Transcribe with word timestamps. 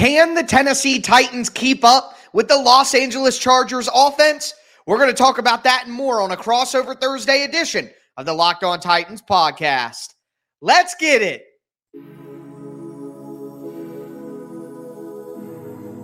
Can 0.00 0.32
the 0.32 0.42
Tennessee 0.42 0.98
Titans 0.98 1.50
keep 1.50 1.84
up 1.84 2.16
with 2.32 2.48
the 2.48 2.56
Los 2.56 2.94
Angeles 2.94 3.36
Chargers 3.38 3.86
offense? 3.94 4.54
We're 4.86 4.96
going 4.96 5.10
to 5.10 5.14
talk 5.14 5.36
about 5.36 5.64
that 5.64 5.82
and 5.84 5.92
more 5.92 6.22
on 6.22 6.30
a 6.30 6.38
crossover 6.38 6.98
Thursday 6.98 7.44
edition 7.44 7.90
of 8.16 8.24
the 8.24 8.32
Locked 8.32 8.64
On 8.64 8.80
Titans 8.80 9.20
podcast. 9.20 10.14
Let's 10.62 10.94
get 10.94 11.20
it. 11.20 11.44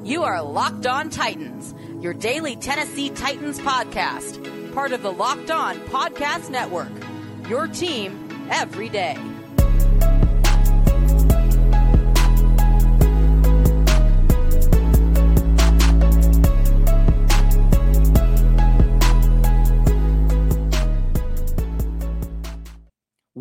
You 0.04 0.24
are 0.24 0.42
Locked 0.42 0.86
On 0.86 1.08
Titans, 1.08 1.74
your 2.02 2.12
daily 2.12 2.54
Tennessee 2.56 3.08
Titans 3.08 3.58
podcast, 3.60 4.74
part 4.74 4.92
of 4.92 5.00
the 5.00 5.10
Locked 5.10 5.50
On 5.50 5.74
Podcast 5.86 6.50
Network. 6.50 6.92
Your 7.48 7.66
team 7.66 8.28
every 8.50 8.90
day. 8.90 9.16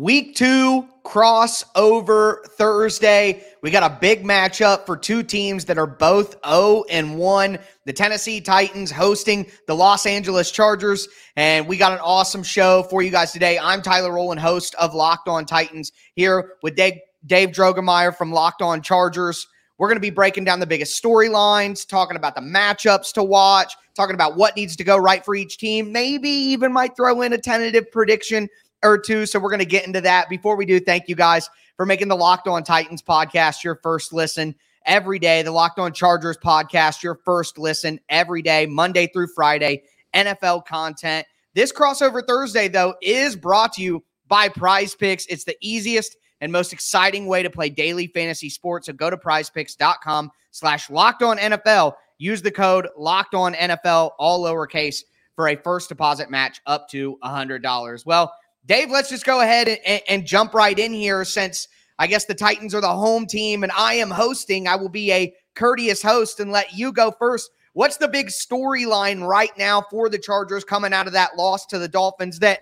Week 0.06 0.36
two 0.36 0.88
crossover 1.04 2.44
Thursday. 2.50 3.42
We 3.60 3.72
got 3.72 3.82
a 3.82 3.98
big 4.00 4.22
matchup 4.22 4.86
for 4.86 4.96
two 4.96 5.24
teams 5.24 5.64
that 5.64 5.78
are 5.78 5.86
both 5.88 6.36
0 6.46 6.84
and 6.88 7.18
1. 7.18 7.58
The 7.86 7.92
Tennessee 7.92 8.40
Titans 8.40 8.92
hosting 8.92 9.50
the 9.66 9.74
Los 9.74 10.06
Angeles 10.06 10.52
Chargers. 10.52 11.08
And 11.34 11.66
we 11.66 11.76
got 11.76 11.90
an 11.90 11.98
awesome 11.98 12.44
show 12.44 12.84
for 12.84 13.02
you 13.02 13.10
guys 13.10 13.32
today. 13.32 13.58
I'm 13.58 13.82
Tyler 13.82 14.12
Rowland, 14.12 14.38
host 14.38 14.76
of 14.76 14.94
Locked 14.94 15.26
On 15.26 15.44
Titans, 15.44 15.90
here 16.14 16.52
with 16.62 16.76
Dave, 16.76 17.00
Dave 17.26 17.48
Drogemeyer 17.48 18.16
from 18.16 18.30
Locked 18.30 18.62
On 18.62 18.80
Chargers. 18.82 19.48
We're 19.76 19.88
going 19.88 19.96
to 19.96 20.00
be 20.00 20.10
breaking 20.10 20.44
down 20.44 20.60
the 20.60 20.68
biggest 20.68 21.02
storylines, 21.02 21.84
talking 21.84 22.16
about 22.16 22.36
the 22.36 22.42
matchups 22.42 23.12
to 23.14 23.24
watch, 23.24 23.74
talking 23.96 24.14
about 24.14 24.36
what 24.36 24.54
needs 24.54 24.76
to 24.76 24.84
go 24.84 24.96
right 24.96 25.24
for 25.24 25.34
each 25.34 25.58
team. 25.58 25.90
Maybe 25.90 26.28
even 26.28 26.72
might 26.72 26.94
throw 26.94 27.22
in 27.22 27.32
a 27.32 27.38
tentative 27.38 27.90
prediction 27.90 28.48
or 28.86 28.98
two. 28.98 29.26
So 29.26 29.38
we're 29.38 29.50
going 29.50 29.58
to 29.58 29.66
get 29.66 29.86
into 29.86 30.00
that. 30.02 30.28
Before 30.28 30.56
we 30.56 30.64
do, 30.64 30.80
thank 30.80 31.08
you 31.08 31.14
guys 31.14 31.50
for 31.76 31.84
making 31.84 32.08
the 32.08 32.16
Locked 32.16 32.48
On 32.48 32.62
Titans 32.62 33.02
podcast 33.02 33.64
your 33.64 33.76
first 33.82 34.12
listen 34.12 34.54
every 34.86 35.18
day. 35.18 35.42
The 35.42 35.50
Locked 35.50 35.78
On 35.78 35.92
Chargers 35.92 36.38
podcast 36.38 37.02
your 37.02 37.16
first 37.24 37.58
listen 37.58 38.00
every 38.08 38.42
day, 38.42 38.66
Monday 38.66 39.08
through 39.08 39.28
Friday, 39.34 39.82
NFL 40.14 40.64
content. 40.66 41.26
This 41.54 41.72
crossover 41.72 42.26
Thursday, 42.26 42.68
though, 42.68 42.94
is 43.02 43.34
brought 43.34 43.72
to 43.74 43.82
you 43.82 44.04
by 44.28 44.48
Prize 44.48 44.94
Picks. 44.94 45.26
It's 45.26 45.44
the 45.44 45.56
easiest 45.60 46.16
and 46.40 46.52
most 46.52 46.72
exciting 46.72 47.26
way 47.26 47.42
to 47.42 47.50
play 47.50 47.70
daily 47.70 48.06
fantasy 48.08 48.50
sports. 48.50 48.86
So 48.86 48.92
go 48.92 49.10
to 49.10 49.16
prizepicks.com 49.16 50.30
slash 50.50 50.90
locked 50.90 51.22
on 51.22 51.38
NFL. 51.38 51.94
Use 52.18 52.42
the 52.42 52.50
code 52.50 52.88
locked 52.96 53.34
on 53.34 53.54
NFL, 53.54 54.12
all 54.18 54.44
lowercase, 54.44 55.02
for 55.34 55.48
a 55.48 55.56
first 55.56 55.88
deposit 55.88 56.30
match 56.30 56.60
up 56.66 56.88
to 56.88 57.18
$100. 57.22 58.06
Well, 58.06 58.34
Dave, 58.66 58.90
let's 58.90 59.08
just 59.08 59.24
go 59.24 59.40
ahead 59.40 59.68
and, 59.68 60.02
and, 60.08 60.26
jump 60.26 60.52
right 60.52 60.76
in 60.76 60.92
here 60.92 61.24
since 61.24 61.68
I 61.98 62.08
guess 62.08 62.24
the 62.24 62.34
Titans 62.34 62.74
are 62.74 62.80
the 62.80 62.88
home 62.88 63.26
team 63.26 63.62
and 63.62 63.72
I 63.72 63.94
am 63.94 64.10
hosting. 64.10 64.66
I 64.66 64.74
will 64.74 64.88
be 64.88 65.12
a 65.12 65.32
courteous 65.54 66.02
host 66.02 66.40
and 66.40 66.50
let 66.50 66.74
you 66.74 66.92
go 66.92 67.12
first. 67.12 67.50
What's 67.74 67.96
the 67.96 68.08
big 68.08 68.28
storyline 68.28 69.26
right 69.26 69.56
now 69.56 69.84
for 69.88 70.08
the 70.08 70.18
Chargers 70.18 70.64
coming 70.64 70.92
out 70.92 71.06
of 71.06 71.12
that 71.12 71.36
loss 71.36 71.66
to 71.66 71.78
the 71.78 71.88
Dolphins? 71.88 72.40
That 72.40 72.60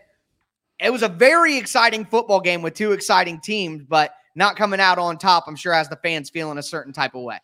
it 0.79 0.91
was 0.91 1.03
a 1.03 1.09
very 1.09 1.57
exciting 1.57 2.05
football 2.05 2.41
game 2.41 2.61
with 2.61 2.75
two 2.75 2.93
exciting 2.93 3.41
teams, 3.41 3.83
but 3.83 4.13
not 4.35 4.57
coming 4.57 4.81
out 4.81 4.99
on 4.99 5.17
top, 5.17 5.45
I'm 5.47 5.57
sure, 5.57 5.73
has 5.73 5.89
the 5.89 5.97
fans 5.97 6.29
feeling 6.31 6.59
a 6.59 6.63
certain 6.63 6.93
type 6.93 7.15
of 7.15 7.23
way. 7.23 7.39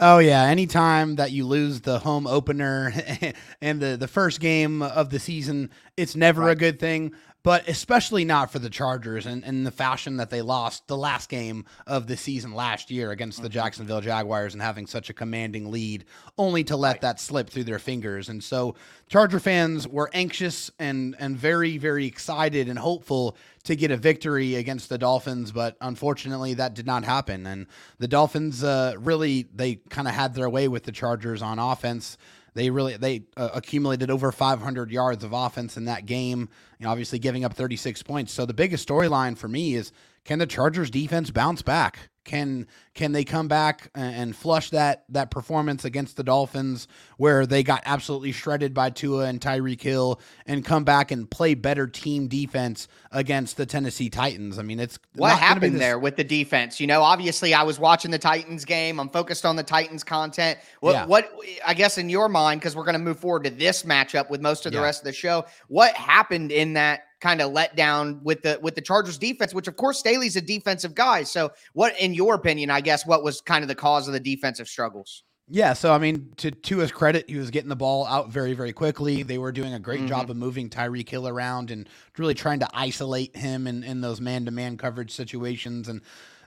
Oh 0.00 0.18
yeah, 0.18 0.42
anytime 0.42 1.16
that 1.16 1.30
you 1.30 1.46
lose 1.46 1.80
the 1.80 1.98
home 1.98 2.26
opener 2.26 2.92
and 3.60 3.80
the 3.80 3.96
the 3.96 4.08
first 4.08 4.40
game 4.40 4.82
of 4.82 5.08
the 5.10 5.18
season, 5.18 5.70
it's 5.96 6.16
never 6.16 6.42
right. 6.42 6.52
a 6.52 6.56
good 6.56 6.78
thing 6.78 7.14
but 7.44 7.68
especially 7.68 8.24
not 8.24 8.50
for 8.50 8.58
the 8.58 8.70
Chargers 8.70 9.26
and, 9.26 9.44
and 9.44 9.66
the 9.66 9.70
fashion 9.70 10.16
that 10.16 10.30
they 10.30 10.40
lost 10.40 10.88
the 10.88 10.96
last 10.96 11.28
game 11.28 11.66
of 11.86 12.06
the 12.06 12.16
season 12.16 12.54
last 12.54 12.90
year 12.90 13.10
against 13.10 13.42
the 13.42 13.48
mm-hmm. 13.48 13.52
Jacksonville 13.52 14.00
Jaguars 14.00 14.54
and 14.54 14.62
having 14.62 14.86
such 14.86 15.10
a 15.10 15.14
commanding 15.14 15.70
lead, 15.70 16.06
only 16.38 16.64
to 16.64 16.74
let 16.76 16.92
right. 16.92 17.00
that 17.02 17.20
slip 17.20 17.50
through 17.50 17.64
their 17.64 17.78
fingers. 17.78 18.30
And 18.30 18.42
so 18.42 18.74
Charger 19.08 19.38
fans 19.38 19.86
were 19.86 20.10
anxious 20.14 20.70
and 20.78 21.14
and 21.18 21.36
very, 21.36 21.76
very 21.76 22.06
excited 22.06 22.68
and 22.68 22.78
hopeful 22.78 23.36
to 23.64 23.76
get 23.76 23.90
a 23.90 23.96
victory 23.96 24.54
against 24.54 24.88
the 24.88 24.98
Dolphins, 24.98 25.52
but 25.52 25.76
unfortunately 25.82 26.54
that 26.54 26.74
did 26.74 26.86
not 26.86 27.04
happen. 27.04 27.46
And 27.46 27.66
the 27.98 28.08
Dolphins 28.08 28.64
uh, 28.64 28.94
really 28.98 29.46
they 29.54 29.76
kind 29.90 30.08
of 30.08 30.14
had 30.14 30.34
their 30.34 30.48
way 30.48 30.66
with 30.66 30.84
the 30.84 30.92
Chargers 30.92 31.42
on 31.42 31.58
offense. 31.58 32.16
They 32.54 32.70
really 32.70 32.96
they 32.96 33.24
uh, 33.36 33.50
accumulated 33.54 34.10
over 34.10 34.30
500 34.32 34.90
yards 34.90 35.24
of 35.24 35.32
offense 35.32 35.76
in 35.76 35.86
that 35.86 36.06
game. 36.06 36.48
You 36.78 36.84
know, 36.84 36.90
obviously 36.90 37.18
giving 37.18 37.44
up 37.44 37.52
36 37.54 38.02
points. 38.02 38.32
So 38.32 38.46
the 38.46 38.54
biggest 38.54 38.88
storyline 38.88 39.36
for 39.36 39.48
me 39.48 39.74
is 39.74 39.92
can 40.24 40.38
the 40.38 40.46
Chargers 40.46 40.90
defense 40.90 41.30
bounce 41.30 41.62
back? 41.62 42.10
Can 42.24 42.66
can 42.94 43.12
they 43.12 43.24
come 43.24 43.48
back 43.48 43.90
and 43.94 44.34
flush 44.34 44.70
that 44.70 45.04
that 45.10 45.30
performance 45.30 45.84
against 45.84 46.16
the 46.16 46.22
Dolphins 46.22 46.88
where 47.18 47.44
they 47.44 47.62
got 47.62 47.82
absolutely 47.84 48.32
shredded 48.32 48.72
by 48.72 48.90
Tua 48.90 49.26
and 49.26 49.40
Tyreek 49.40 49.80
Hill 49.80 50.20
and 50.46 50.64
come 50.64 50.84
back 50.84 51.10
and 51.10 51.30
play 51.30 51.54
better 51.54 51.86
team 51.86 52.28
defense 52.28 52.88
against 53.12 53.56
the 53.56 53.66
Tennessee 53.66 54.08
Titans? 54.08 54.58
I 54.58 54.62
mean, 54.62 54.80
it's 54.80 54.98
what 55.16 55.38
happened 55.38 55.80
there 55.80 55.98
with 55.98 56.16
the 56.16 56.24
defense. 56.24 56.80
You 56.80 56.86
know, 56.86 57.02
obviously 57.02 57.52
I 57.52 57.62
was 57.62 57.78
watching 57.78 58.10
the 58.10 58.18
Titans 58.18 58.64
game. 58.64 58.98
I'm 58.98 59.10
focused 59.10 59.44
on 59.44 59.56
the 59.56 59.62
Titans 59.62 60.04
content. 60.04 60.58
What 60.80 60.92
yeah. 60.92 61.06
what 61.06 61.30
I 61.66 61.74
guess 61.74 61.98
in 61.98 62.08
your 62.08 62.28
mind 62.28 62.60
because 62.60 62.74
we're 62.74 62.84
going 62.84 62.94
to 62.94 62.98
move 62.98 63.18
forward 63.18 63.44
to 63.44 63.50
this 63.50 63.82
matchup 63.82 64.30
with 64.30 64.40
most 64.40 64.66
of 64.66 64.72
the 64.72 64.78
yeah. 64.78 64.84
rest 64.84 65.00
of 65.00 65.04
the 65.04 65.12
show. 65.12 65.44
What 65.68 65.94
happened 65.94 66.52
in 66.52 66.74
that 66.74 67.04
kind 67.24 67.40
of 67.40 67.52
let 67.52 67.74
down 67.74 68.20
with 68.22 68.42
the 68.42 68.58
with 68.60 68.74
the 68.74 68.82
Chargers 68.82 69.16
defense, 69.16 69.54
which 69.54 69.66
of 69.66 69.76
course 69.76 69.98
Staley's 69.98 70.36
a 70.36 70.42
defensive 70.42 70.94
guy. 70.94 71.22
So, 71.22 71.50
what, 71.72 71.98
in 71.98 72.12
your 72.12 72.34
opinion, 72.34 72.68
I 72.68 72.82
guess, 72.82 73.06
what 73.06 73.24
was 73.24 73.40
kind 73.40 73.64
of 73.64 73.68
the 73.68 73.74
cause 73.74 74.06
of 74.06 74.12
the 74.12 74.20
defensive 74.20 74.68
struggles? 74.68 75.24
Yeah, 75.48 75.72
so 75.72 75.92
I 75.92 75.98
mean, 75.98 76.32
to 76.36 76.50
to 76.50 76.78
his 76.78 76.92
credit, 76.92 77.28
he 77.28 77.36
was 77.36 77.50
getting 77.50 77.70
the 77.70 77.76
ball 77.76 78.06
out 78.06 78.28
very, 78.28 78.52
very 78.52 78.74
quickly. 78.74 79.22
They 79.22 79.38
were 79.38 79.52
doing 79.52 79.72
a 79.72 79.78
great 79.78 80.00
mm-hmm. 80.00 80.08
job 80.08 80.30
of 80.30 80.36
moving 80.36 80.68
Tyreek 80.68 81.08
Hill 81.08 81.26
around 81.26 81.70
and 81.70 81.88
really 82.18 82.34
trying 82.34 82.60
to 82.60 82.68
isolate 82.74 83.34
him 83.34 83.66
in, 83.66 83.84
in 83.84 84.02
those 84.02 84.20
man 84.20 84.44
to 84.44 84.50
man 84.50 84.76
coverage 84.76 85.10
situations. 85.10 85.88
And 85.88 86.02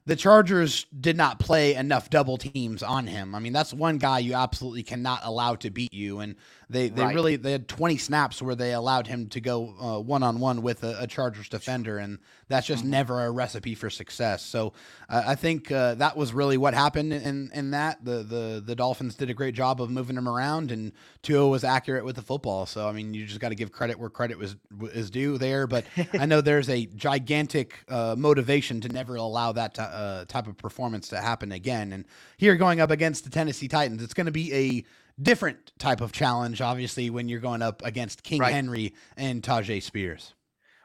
the 0.08 0.16
Chargers 0.16 0.86
did 0.98 1.18
not 1.18 1.38
play 1.38 1.76
enough 1.76 2.10
double 2.10 2.38
teams 2.38 2.82
on 2.82 3.08
him. 3.08 3.36
I 3.36 3.40
mean, 3.40 3.52
that's 3.52 3.74
one 3.74 3.98
guy 3.98 4.20
you 4.20 4.36
absolutely 4.36 4.84
cannot 4.84 5.20
allow 5.24 5.56
to 5.56 5.70
beat 5.70 5.94
you. 5.94 6.22
And 6.22 6.38
they 6.70 6.90
they 6.90 7.04
right. 7.04 7.16
really 7.16 7.36
they 7.38 7.54
had 7.54 7.68
20 7.68 7.98
snaps 7.98 8.42
where 8.42 8.56
they 8.56 8.74
allowed 8.74 9.08
him 9.08 9.28
to 9.30 9.40
go 9.40 10.02
one 10.06 10.24
on 10.24 10.40
one 10.40 10.62
with 10.62 10.84
a, 10.84 10.98
a, 11.02 11.08
Chargers 11.08 11.48
defender, 11.48 11.98
and 11.98 12.20
that's 12.50 12.68
just 12.68 12.84
mm-hmm. 12.84 12.92
never 12.92 13.26
a 13.26 13.32
recipe 13.32 13.74
for 13.74 13.90
success. 13.90 14.44
So 14.44 14.74
uh, 15.08 15.24
I 15.28 15.36
think 15.36 15.72
uh, 15.72 15.96
that 15.96 16.18
was 16.18 16.34
really 16.34 16.58
what 16.58 16.74
happened 16.74 17.14
in 17.14 17.52
in 17.54 17.72
that 17.72 18.04
the 18.04 18.24
the 18.24 18.64
the 18.66 18.76
Dolphins 18.76 19.16
did 19.16 19.30
a 19.30 19.34
great 19.34 19.56
job 19.56 19.82
of 19.82 19.90
moving 19.90 20.18
him 20.18 20.28
around, 20.28 20.72
and 20.72 20.92
Tua 21.22 21.48
was 21.48 21.64
accurate 21.64 22.04
with 22.04 22.18
the 22.18 22.22
football. 22.22 22.66
So 22.66 22.88
I 22.88 22.92
mean, 22.92 23.14
you 23.14 23.26
just 23.26 23.40
got 23.40 23.50
to 23.50 23.56
give 23.56 23.72
credit 23.72 23.98
where 23.98 24.10
credit 24.10 24.38
was 24.38 24.58
is 24.94 25.10
due 25.10 25.38
there. 25.38 25.68
But 25.68 25.86
I 26.14 26.26
know 26.26 26.42
there's 26.42 26.70
a 26.70 26.86
gigantic 26.86 27.80
uh, 27.88 28.16
motivation 28.18 28.82
to 28.82 28.90
never 28.90 29.16
allow 29.16 29.54
that 29.54 29.76
t- 29.76 29.82
uh, 29.98 30.26
type 30.26 30.48
of 30.48 30.58
performance 30.58 31.10
to 31.10 31.18
happen 31.18 31.52
again. 31.52 31.92
And 31.92 32.06
here 32.38 32.56
going 32.56 32.80
up 32.80 32.92
against 32.92 33.24
the 33.24 33.30
Tennessee 33.30 33.68
Titans, 33.68 34.04
it's 34.04 34.14
going 34.14 34.28
to 34.28 34.32
be 34.32 34.54
a 34.54 34.86
different 35.22 35.72
type 35.80 36.02
of 36.02 36.12
challenge, 36.12 36.62
obviously, 36.62 37.10
when 37.10 37.28
you're 37.28 37.40
going 37.40 37.62
up 37.62 37.82
against 37.84 38.24
King 38.24 38.42
right. 38.42 38.54
Henry 38.54 38.94
and 39.18 39.42
Tyjae 39.42 39.82
Spears. 39.82 40.34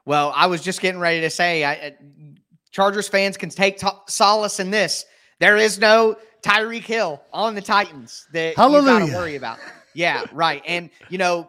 Well, 0.04 0.32
I 0.34 0.46
was 0.46 0.62
just 0.62 0.80
getting 0.80 1.00
ready 1.00 1.20
to 1.20 1.30
say, 1.30 1.64
I, 1.64 1.94
Chargers 2.70 3.06
fans 3.06 3.36
can 3.36 3.50
take 3.50 3.78
t- 3.78 3.86
solace 4.08 4.58
in 4.58 4.70
this. 4.70 5.04
There 5.38 5.56
is 5.56 5.78
no 5.78 6.16
Tyreek 6.42 6.84
Hill 6.84 7.22
on 7.32 7.54
the 7.54 7.60
Titans 7.60 8.26
that 8.32 8.56
Hallelujah. 8.56 8.92
you 8.94 9.00
got 9.00 9.06
to 9.12 9.16
worry 9.16 9.36
about. 9.36 9.58
Yeah, 9.94 10.24
right. 10.32 10.62
And 10.66 10.90
you 11.10 11.18
know, 11.18 11.48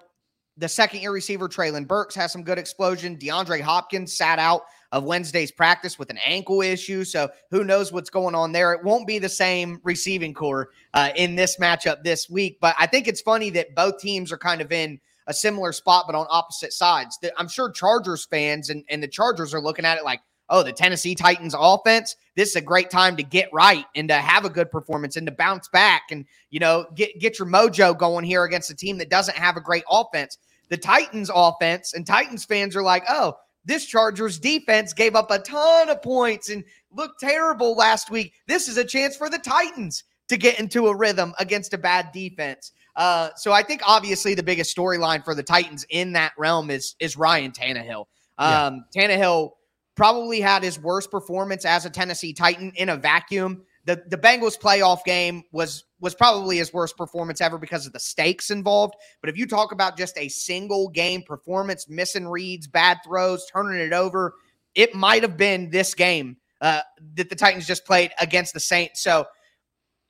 the 0.57 0.67
second 0.67 0.99
year 1.01 1.11
receiver 1.11 1.47
Treylon 1.47 1.87
Burks 1.87 2.13
has 2.15 2.31
some 2.31 2.43
good 2.43 2.59
explosion. 2.59 3.17
DeAndre 3.17 3.61
Hopkins 3.61 4.13
sat 4.13 4.37
out 4.37 4.63
of 4.93 5.03
Wednesday's 5.03 5.51
practice 5.51 5.97
with 5.97 6.11
an 6.11 6.19
ankle 6.23 6.61
issue. 6.61 7.03
So 7.03 7.29
who 7.49 7.63
knows 7.63 7.91
what's 7.91 8.11
going 8.11 8.35
on 8.35 8.51
there? 8.51 8.73
It 8.73 8.83
won't 8.83 9.07
be 9.07 9.17
the 9.17 9.27
same 9.27 9.81
receiving 9.83 10.35
corps 10.35 10.69
uh, 10.93 11.09
in 11.15 11.35
this 11.35 11.57
matchup 11.57 12.03
this 12.03 12.29
week. 12.29 12.59
But 12.61 12.75
I 12.77 12.85
think 12.85 13.07
it's 13.07 13.19
funny 13.19 13.49
that 13.49 13.75
both 13.75 13.99
teams 13.99 14.31
are 14.31 14.37
kind 14.37 14.61
of 14.61 14.71
in 14.71 15.01
a 15.25 15.33
similar 15.33 15.71
spot, 15.71 16.05
but 16.05 16.15
on 16.15 16.27
opposite 16.29 16.73
sides. 16.73 17.17
I'm 17.37 17.47
sure 17.47 17.71
Chargers 17.71 18.25
fans 18.25 18.69
and, 18.69 18.83
and 18.87 19.01
the 19.01 19.07
Chargers 19.07 19.51
are 19.53 19.61
looking 19.61 19.83
at 19.83 19.97
it 19.97 20.03
like, 20.03 20.21
oh, 20.49 20.61
the 20.61 20.73
Tennessee 20.73 21.15
Titans 21.15 21.55
offense, 21.57 22.15
this 22.35 22.49
is 22.49 22.55
a 22.57 22.61
great 22.61 22.91
time 22.91 23.15
to 23.15 23.23
get 23.23 23.49
right 23.51 23.85
and 23.95 24.07
to 24.09 24.15
have 24.15 24.45
a 24.45 24.49
good 24.49 24.69
performance 24.69 25.15
and 25.15 25.25
to 25.25 25.31
bounce 25.31 25.69
back 25.69 26.03
and, 26.11 26.25
you 26.51 26.59
know, 26.59 26.85
get, 26.93 27.17
get 27.19 27.39
your 27.39 27.47
mojo 27.47 27.97
going 27.97 28.25
here 28.25 28.43
against 28.43 28.69
a 28.69 28.75
team 28.75 28.99
that 28.99 29.09
doesn't 29.09 29.37
have 29.37 29.57
a 29.57 29.61
great 29.61 29.85
offense. 29.89 30.37
The 30.69 30.77
Titans 30.77 31.31
offense 31.33 31.93
and 31.93 32.05
Titans 32.05 32.45
fans 32.45 32.75
are 32.75 32.83
like, 32.83 33.05
oh, 33.09 33.37
this 33.65 33.85
Chargers 33.85 34.39
defense 34.39 34.93
gave 34.93 35.15
up 35.15 35.31
a 35.31 35.39
ton 35.39 35.89
of 35.89 36.01
points 36.01 36.49
and 36.49 36.63
looked 36.91 37.19
terrible 37.19 37.75
last 37.75 38.11
week. 38.11 38.33
This 38.47 38.67
is 38.67 38.77
a 38.77 38.85
chance 38.85 39.15
for 39.15 39.29
the 39.29 39.39
Titans 39.39 40.03
to 40.29 40.37
get 40.37 40.59
into 40.59 40.87
a 40.87 40.95
rhythm 40.95 41.33
against 41.39 41.73
a 41.73 41.77
bad 41.77 42.11
defense. 42.11 42.71
Uh, 42.95 43.29
so 43.35 43.51
I 43.51 43.63
think 43.63 43.81
obviously 43.85 44.35
the 44.35 44.43
biggest 44.43 44.75
storyline 44.75 45.23
for 45.23 45.33
the 45.33 45.43
Titans 45.43 45.85
in 45.89 46.13
that 46.13 46.33
realm 46.37 46.69
is 46.69 46.95
is 46.99 47.17
Ryan 47.17 47.51
Tannehill. 47.51 48.05
Um, 48.37 48.85
yeah. 48.93 49.07
Tannehill 49.07 49.51
probably 49.95 50.41
had 50.41 50.63
his 50.63 50.79
worst 50.79 51.11
performance 51.11 51.65
as 51.65 51.85
a 51.85 51.89
Tennessee 51.89 52.33
Titan 52.33 52.71
in 52.75 52.89
a 52.89 52.97
vacuum. 52.97 53.63
The 53.85 54.03
the 54.07 54.17
Bengals 54.17 54.57
playoff 54.57 55.03
game 55.03 55.43
was 55.51 55.85
was 55.99 56.15
probably 56.15 56.57
his 56.57 56.73
worst 56.73 56.97
performance 56.97 57.41
ever 57.41 57.57
because 57.57 57.85
of 57.85 57.93
the 57.93 57.99
stakes 57.99 58.49
involved. 58.49 58.95
But 59.21 59.29
if 59.29 59.37
you 59.37 59.45
talk 59.45 59.71
about 59.71 59.97
just 59.97 60.17
a 60.17 60.29
single 60.29 60.89
game 60.89 61.21
performance, 61.21 61.89
missing 61.89 62.27
reads, 62.27 62.67
bad 62.67 62.99
throws, 63.05 63.45
turning 63.45 63.79
it 63.79 63.93
over, 63.93 64.35
it 64.75 64.95
might 64.95 65.21
have 65.21 65.37
been 65.37 65.69
this 65.69 65.93
game 65.93 66.37
uh, 66.61 66.81
that 67.15 67.29
the 67.29 67.35
Titans 67.35 67.67
just 67.67 67.85
played 67.85 68.11
against 68.19 68.53
the 68.53 68.59
Saints. 68.59 69.01
So 69.01 69.25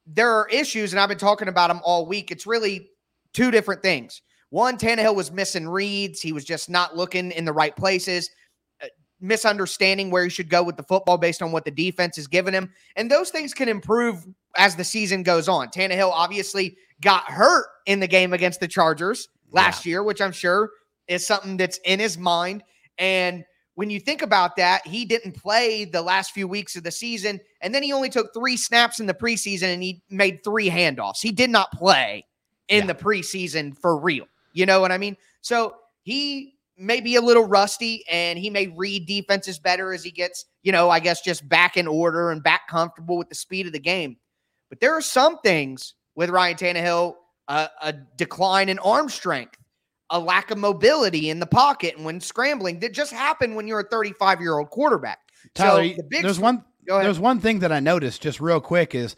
there 0.05 0.31
are 0.31 0.47
issues, 0.49 0.93
and 0.93 0.99
I've 0.99 1.09
been 1.09 1.17
talking 1.17 1.47
about 1.47 1.69
them 1.69 1.81
all 1.83 2.05
week. 2.05 2.31
It's 2.31 2.45
really 2.45 2.89
two 3.33 3.51
different 3.51 3.81
things. 3.81 4.21
One, 4.49 4.77
Tannehill 4.77 5.15
was 5.15 5.31
missing 5.31 5.67
reads. 5.67 6.21
He 6.21 6.31
was 6.31 6.45
just 6.45 6.69
not 6.69 6.95
looking 6.95 7.31
in 7.31 7.43
the 7.43 7.53
right 7.53 7.75
places, 7.75 8.29
misunderstanding 9.23 10.11
where 10.11 10.25
he 10.25 10.29
should 10.29 10.49
go 10.49 10.61
with 10.61 10.77
the 10.77 10.83
football 10.83 11.17
based 11.17 11.41
on 11.41 11.51
what 11.51 11.65
the 11.65 11.71
defense 11.71 12.17
is 12.17 12.27
giving 12.27 12.53
him. 12.53 12.71
And 12.95 13.09
those 13.09 13.29
things 13.29 13.53
can 13.53 13.69
improve 13.69 14.27
as 14.57 14.75
the 14.75 14.83
season 14.83 15.23
goes 15.23 15.47
on. 15.47 15.69
Tannehill 15.69 16.11
obviously 16.11 16.77
got 17.01 17.23
hurt 17.23 17.67
in 17.85 17.99
the 17.99 18.07
game 18.07 18.33
against 18.33 18.59
the 18.59 18.67
Chargers 18.67 19.29
last 19.51 19.85
yeah. 19.85 19.91
year, 19.91 20.03
which 20.03 20.21
I'm 20.21 20.33
sure 20.33 20.71
is 21.07 21.25
something 21.25 21.57
that's 21.57 21.79
in 21.85 21.99
his 21.99 22.17
mind. 22.17 22.63
And 22.97 23.45
when 23.75 23.89
you 23.89 23.99
think 23.99 24.21
about 24.21 24.55
that, 24.57 24.85
he 24.85 25.05
didn't 25.05 25.33
play 25.33 25.85
the 25.85 26.01
last 26.01 26.31
few 26.31 26.47
weeks 26.47 26.75
of 26.75 26.83
the 26.83 26.91
season, 26.91 27.39
and 27.61 27.73
then 27.73 27.81
he 27.81 27.91
only 27.91 28.09
took 28.09 28.33
three 28.33 28.57
snaps 28.57 28.99
in 28.99 29.07
the 29.07 29.13
preseason 29.13 29.73
and 29.73 29.81
he 29.81 30.03
made 30.09 30.43
three 30.43 30.69
handoffs. 30.69 31.21
He 31.21 31.31
did 31.31 31.49
not 31.49 31.71
play 31.71 32.25
in 32.67 32.81
yeah. 32.81 32.93
the 32.93 32.95
preseason 32.95 33.75
for 33.75 33.97
real. 33.97 34.25
You 34.53 34.65
know 34.65 34.79
what 34.79 34.91
I 34.91 34.97
mean? 34.97 35.17
So 35.41 35.75
he 36.03 36.52
may 36.77 37.01
be 37.01 37.15
a 37.15 37.21
little 37.21 37.45
rusty 37.45 38.03
and 38.09 38.37
he 38.39 38.49
may 38.49 38.67
read 38.67 39.05
defenses 39.05 39.59
better 39.59 39.93
as 39.93 40.03
he 40.03 40.11
gets, 40.11 40.45
you 40.63 40.71
know, 40.71 40.89
I 40.89 40.99
guess 40.99 41.21
just 41.21 41.47
back 41.47 41.77
in 41.77 41.87
order 41.87 42.31
and 42.31 42.41
back 42.41 42.67
comfortable 42.67 43.17
with 43.17 43.29
the 43.29 43.35
speed 43.35 43.67
of 43.67 43.73
the 43.73 43.79
game. 43.79 44.17
But 44.69 44.79
there 44.79 44.93
are 44.93 45.01
some 45.01 45.37
things 45.39 45.93
with 46.15 46.29
Ryan 46.29 46.57
Tannehill, 46.57 47.15
uh, 47.47 47.67
a 47.81 47.93
decline 48.17 48.69
in 48.69 48.79
arm 48.79 49.09
strength 49.09 49.57
a 50.13 50.19
lack 50.19 50.51
of 50.51 50.57
mobility 50.59 51.29
in 51.29 51.39
the 51.39 51.45
pocket 51.45 51.95
and 51.95 52.05
when 52.05 52.21
scrambling 52.21 52.79
that 52.79 52.93
just 52.93 53.11
happened 53.11 53.55
when 53.55 53.67
you're 53.67 53.79
a 53.79 53.87
35 53.89 54.41
year 54.41 54.57
old 54.57 54.69
quarterback. 54.69 55.19
Tyler, 55.55 55.87
so 55.87 55.95
the 55.95 56.03
big 56.03 56.21
there's 56.21 56.39
one 56.39 56.63
there's 56.85 57.19
one 57.19 57.39
thing 57.39 57.59
that 57.59 57.71
I 57.71 57.79
noticed 57.79 58.21
just 58.21 58.39
real 58.39 58.61
quick 58.61 58.93
is 58.93 59.15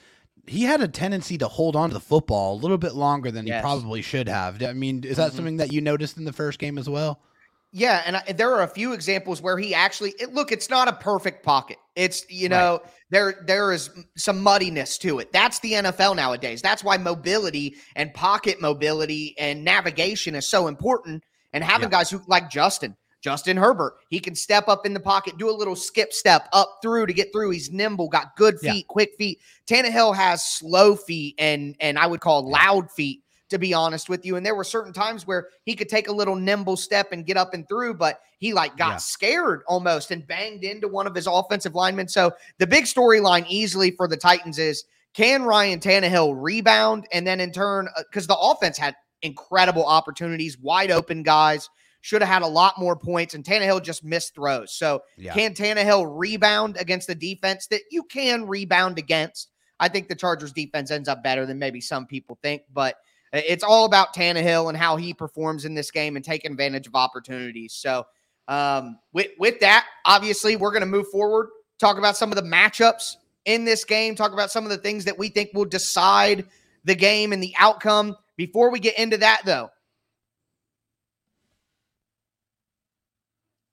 he 0.48 0.64
had 0.64 0.82
a 0.82 0.88
tendency 0.88 1.38
to 1.40 1.48
hold 1.48 1.76
on 1.76 1.90
to 1.90 1.94
the 1.94 2.00
football 2.00 2.56
a 2.56 2.60
little 2.60 2.78
bit 2.78 2.96
longer 2.96 3.30
than 3.30 3.46
yes. 3.46 3.58
he 3.58 3.62
probably 3.62 4.02
should 4.02 4.30
have. 4.30 4.62
I 4.64 4.74
mean, 4.74 5.04
is 5.04 5.18
that 5.18 5.28
mm-hmm. 5.28 5.36
something 5.36 5.58
that 5.58 5.74
you 5.74 5.82
noticed 5.82 6.18
in 6.18 6.26
the 6.26 6.34
first 6.34 6.60
game 6.60 6.78
as 6.78 6.88
well? 6.88 7.22
Yeah, 7.72 8.04
and 8.06 8.18
I, 8.18 8.32
there 8.32 8.54
are 8.54 8.64
a 8.64 8.68
few 8.68 8.94
examples 8.94 9.42
where 9.42 9.58
he 9.58 9.74
actually 9.76 10.12
it, 10.20 10.34
look. 10.34 10.52
It's 10.52 10.70
not 10.70 10.88
a 10.88 10.94
perfect 10.94 11.44
pocket. 11.44 11.78
It's 11.96 12.26
you 12.30 12.48
know 12.48 12.80
right. 12.82 12.94
there 13.10 13.44
there 13.46 13.74
is 13.74 13.90
some 14.16 14.42
muddiness 14.42 14.98
to 15.00 15.20
it. 15.20 15.34
That's 15.34 15.60
the 15.60 15.74
NFL 15.74 16.16
nowadays. 16.16 16.62
That's 16.62 16.86
why 16.86 16.98
mobility 16.98 17.76
and 17.98 18.14
pocket 18.14 18.62
mobility 18.62 19.36
and 19.38 19.66
navigation 19.66 20.36
is 20.36 20.48
so 20.48 20.68
important. 20.68 21.24
And 21.52 21.64
having 21.64 21.90
yeah. 21.90 21.98
guys 21.98 22.10
who 22.10 22.22
like 22.28 22.50
Justin, 22.50 22.96
Justin 23.22 23.58
Herbert, 23.58 23.96
he 24.10 24.22
can 24.22 24.36
step 24.36 24.70
up 24.70 24.86
in 24.86 24.94
the 24.94 25.00
pocket, 25.02 25.38
do 25.38 25.50
a 25.50 25.52
little 25.52 25.76
skip 25.76 26.14
step 26.14 26.48
up 26.54 26.78
through 26.82 27.08
to 27.08 27.14
get 27.14 27.34
through. 27.34 27.50
He's 27.50 27.72
nimble, 27.72 28.08
got 28.08 28.38
good 28.38 28.58
feet, 28.60 28.86
yeah. 28.88 28.88
quick 28.88 29.16
feet. 29.18 29.40
Tannehill 29.68 30.16
has 30.16 30.46
slow 30.46 30.96
feet 30.96 31.36
and 31.40 31.76
and 31.82 32.00
I 32.00 32.08
would 32.08 32.22
call 32.22 32.50
loud 32.50 32.90
feet 32.90 33.25
to 33.50 33.60
be 33.60 33.74
honest 33.74 34.10
with 34.10 34.26
you. 34.26 34.36
And 34.36 34.46
there 34.46 34.56
were 34.56 34.64
certain 34.64 34.94
times 34.94 35.28
where 35.28 35.50
he 35.64 35.76
could 35.76 35.90
take 35.90 36.08
a 36.08 36.12
little 36.12 36.36
nimble 36.36 36.78
step 36.78 37.12
and 37.12 37.26
get 37.26 37.38
up 37.38 37.54
and 37.54 37.68
through, 37.68 37.96
but 37.96 38.20
he 38.40 38.54
like 38.54 38.76
got 38.78 38.92
yeah. 38.92 38.98
scared 38.98 39.62
almost 39.68 40.12
and 40.12 40.26
banged 40.26 40.64
into 40.64 40.88
one 40.88 41.08
of 41.08 41.16
his 41.16 41.28
offensive 41.28 41.76
linemen. 41.76 42.08
So 42.08 42.32
the 42.58 42.68
big 42.68 42.86
storyline 42.86 43.46
easily 43.48 43.92
for 43.92 44.08
the 44.08 44.18
Titans 44.18 44.58
is 44.58 44.86
can 45.14 45.44
Ryan 45.44 45.80
Tannehill 45.80 46.36
rebound? 46.38 47.08
And 47.14 47.26
then 47.26 47.40
in 47.40 47.52
turn, 47.52 47.88
because 48.10 48.26
uh, 48.26 48.34
the 48.34 48.40
offense 48.40 48.78
had 48.78 48.96
incredible 49.22 49.86
opportunities, 49.86 50.58
wide 50.58 50.92
open 50.92 51.24
guys, 51.24 51.70
should 52.02 52.22
have 52.22 52.30
had 52.30 52.42
a 52.44 52.48
lot 52.48 52.78
more 52.78 52.96
points, 52.96 53.34
and 53.34 53.44
Tannehill 53.44 53.82
just 53.82 54.04
missed 54.04 54.36
throws. 54.36 54.74
So 54.74 55.02
yeah. 55.18 55.34
can 55.34 55.56
Tannehill 55.56 56.06
rebound 56.08 56.78
against 56.78 57.08
the 57.08 57.16
defense 57.16 57.66
that 57.68 57.82
you 57.90 58.04
can 58.04 58.46
rebound 58.46 59.00
against? 59.00 59.50
I 59.80 59.90
think 59.90 60.08
the 60.08 60.16
Chargers 60.16 60.52
defense 60.52 60.92
ends 60.92 61.10
up 61.10 61.24
better 61.24 61.48
than 61.48 61.58
maybe 61.58 61.82
some 61.82 62.06
people 62.06 62.38
think, 62.44 62.62
but 62.72 62.98
it's 63.38 63.64
all 63.64 63.86
about 63.86 64.14
Tannehill 64.14 64.70
and 64.70 64.78
how 64.78 64.96
he 64.96 65.14
performs 65.14 65.66
in 65.66 65.74
this 65.74 65.92
game 65.92 66.16
and 66.16 66.24
taking 66.24 66.52
advantage 66.52 66.88
of 66.88 66.96
opportunities. 66.96 67.74
So, 67.74 68.06
um, 68.48 69.00
with 69.14 69.28
with 69.40 69.60
that, 69.62 69.86
obviously, 70.06 70.56
we're 70.56 70.72
going 70.72 70.82
to 70.82 70.88
move 70.88 71.08
forward, 71.10 71.50
talk 71.80 71.98
about 71.98 72.16
some 72.18 72.32
of 72.32 72.36
the 72.36 72.44
matchups 72.44 73.16
in 73.46 73.66
this 73.66 73.84
game, 73.84 74.16
talk 74.16 74.34
about 74.34 74.52
some 74.52 74.64
of 74.64 74.70
the 74.70 74.78
things 74.78 75.06
that 75.06 75.18
we 75.18 75.30
think 75.30 75.52
will 75.54 75.66
decide 75.66 76.46
the 76.84 76.96
game 76.96 77.34
and 77.34 77.42
the 77.42 77.54
outcome. 77.58 78.16
Before 78.38 78.70
we 78.70 78.80
get 78.80 79.00
into 79.00 79.18
that, 79.18 79.42
though, 79.46 79.70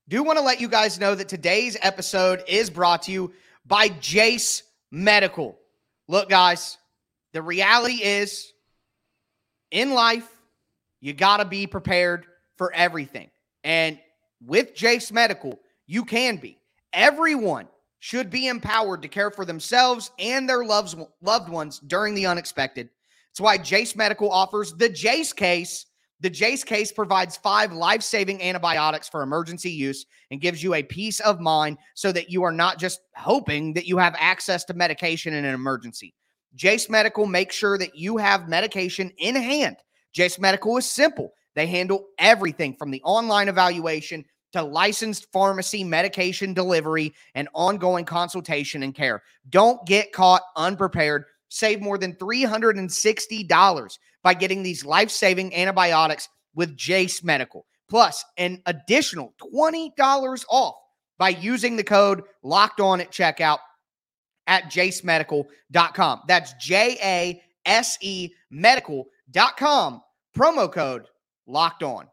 do 0.08 0.22
want 0.22 0.38
to 0.38 0.44
let 0.44 0.60
you 0.60 0.68
guys 0.68 1.00
know 1.00 1.14
that 1.14 1.28
today's 1.28 1.76
episode 1.82 2.42
is 2.46 2.70
brought 2.70 3.02
to 3.02 3.12
you 3.12 3.32
by 3.66 3.88
Jase 3.88 4.62
Medical. 4.90 5.58
Look, 6.08 6.28
guys, 6.28 6.78
the 7.32 7.42
reality 7.42 8.02
is 8.02 8.52
in 9.72 9.92
life, 9.92 10.28
you 11.00 11.12
got 11.12 11.38
to 11.38 11.44
be 11.44 11.66
prepared 11.66 12.26
for 12.56 12.72
everything. 12.72 13.30
And 13.64 13.98
with 14.40 14.74
Jase 14.74 15.10
Medical, 15.10 15.58
you 15.86 16.04
can 16.04 16.36
be. 16.36 16.58
Everyone 16.92 17.66
should 17.98 18.30
be 18.30 18.48
empowered 18.48 19.02
to 19.02 19.08
care 19.08 19.30
for 19.30 19.44
themselves 19.44 20.10
and 20.18 20.48
their 20.48 20.64
loves, 20.64 20.94
loved 21.22 21.48
ones 21.48 21.80
during 21.80 22.14
the 22.14 22.26
unexpected. 22.26 22.88
That's 23.30 23.40
why 23.40 23.58
Jase 23.58 23.96
Medical 23.96 24.30
offers 24.30 24.74
the 24.74 24.88
Jase 24.88 25.32
case. 25.32 25.86
The 26.20 26.30
Jase 26.30 26.62
case 26.62 26.92
provides 26.92 27.36
five 27.36 27.72
life 27.72 28.02
saving 28.02 28.42
antibiotics 28.42 29.08
for 29.08 29.22
emergency 29.22 29.70
use 29.70 30.06
and 30.30 30.40
gives 30.40 30.62
you 30.62 30.74
a 30.74 30.82
peace 30.82 31.18
of 31.20 31.40
mind 31.40 31.78
so 31.94 32.12
that 32.12 32.30
you 32.30 32.42
are 32.42 32.52
not 32.52 32.78
just 32.78 33.00
hoping 33.16 33.72
that 33.72 33.86
you 33.86 33.98
have 33.98 34.14
access 34.18 34.64
to 34.64 34.74
medication 34.74 35.34
in 35.34 35.44
an 35.44 35.54
emergency. 35.54 36.14
Jase 36.54 36.88
Medical 36.88 37.26
makes 37.26 37.54
sure 37.56 37.78
that 37.78 37.96
you 37.96 38.16
have 38.16 38.48
medication 38.48 39.10
in 39.18 39.34
hand. 39.34 39.76
Jase 40.12 40.38
Medical 40.38 40.76
is 40.76 40.90
simple. 40.90 41.32
They 41.54 41.66
handle 41.66 42.06
everything 42.18 42.74
from 42.74 42.90
the 42.90 43.02
online 43.02 43.48
evaluation 43.48 44.24
to 44.52 44.62
licensed 44.62 45.26
pharmacy 45.32 45.82
medication 45.82 46.52
delivery 46.54 47.14
and 47.34 47.48
ongoing 47.54 48.04
consultation 48.04 48.82
and 48.82 48.94
care. 48.94 49.22
Don't 49.48 49.84
get 49.86 50.12
caught 50.12 50.42
unprepared. 50.56 51.24
Save 51.48 51.80
more 51.80 51.98
than 51.98 52.14
$360 52.14 53.98
by 54.22 54.34
getting 54.34 54.62
these 54.62 54.84
life 54.84 55.10
saving 55.10 55.54
antibiotics 55.54 56.28
with 56.54 56.76
Jase 56.76 57.22
Medical. 57.22 57.66
Plus, 57.88 58.24
an 58.38 58.62
additional 58.66 59.34
$20 59.54 60.44
off 60.48 60.74
by 61.18 61.28
using 61.30 61.76
the 61.76 61.84
code 61.84 62.22
locked 62.42 62.80
on 62.80 63.00
at 63.00 63.10
checkout 63.10 63.58
at 64.46 64.64
jasemedical.com. 64.64 66.22
That's 66.26 66.54
J 66.54 66.96
A 67.02 67.42
S 67.64 67.98
E 68.00 68.30
medical.com. 68.50 70.02
Promo 70.36 70.72
code 70.72 71.06
locked 71.46 71.82
on. 71.82 72.06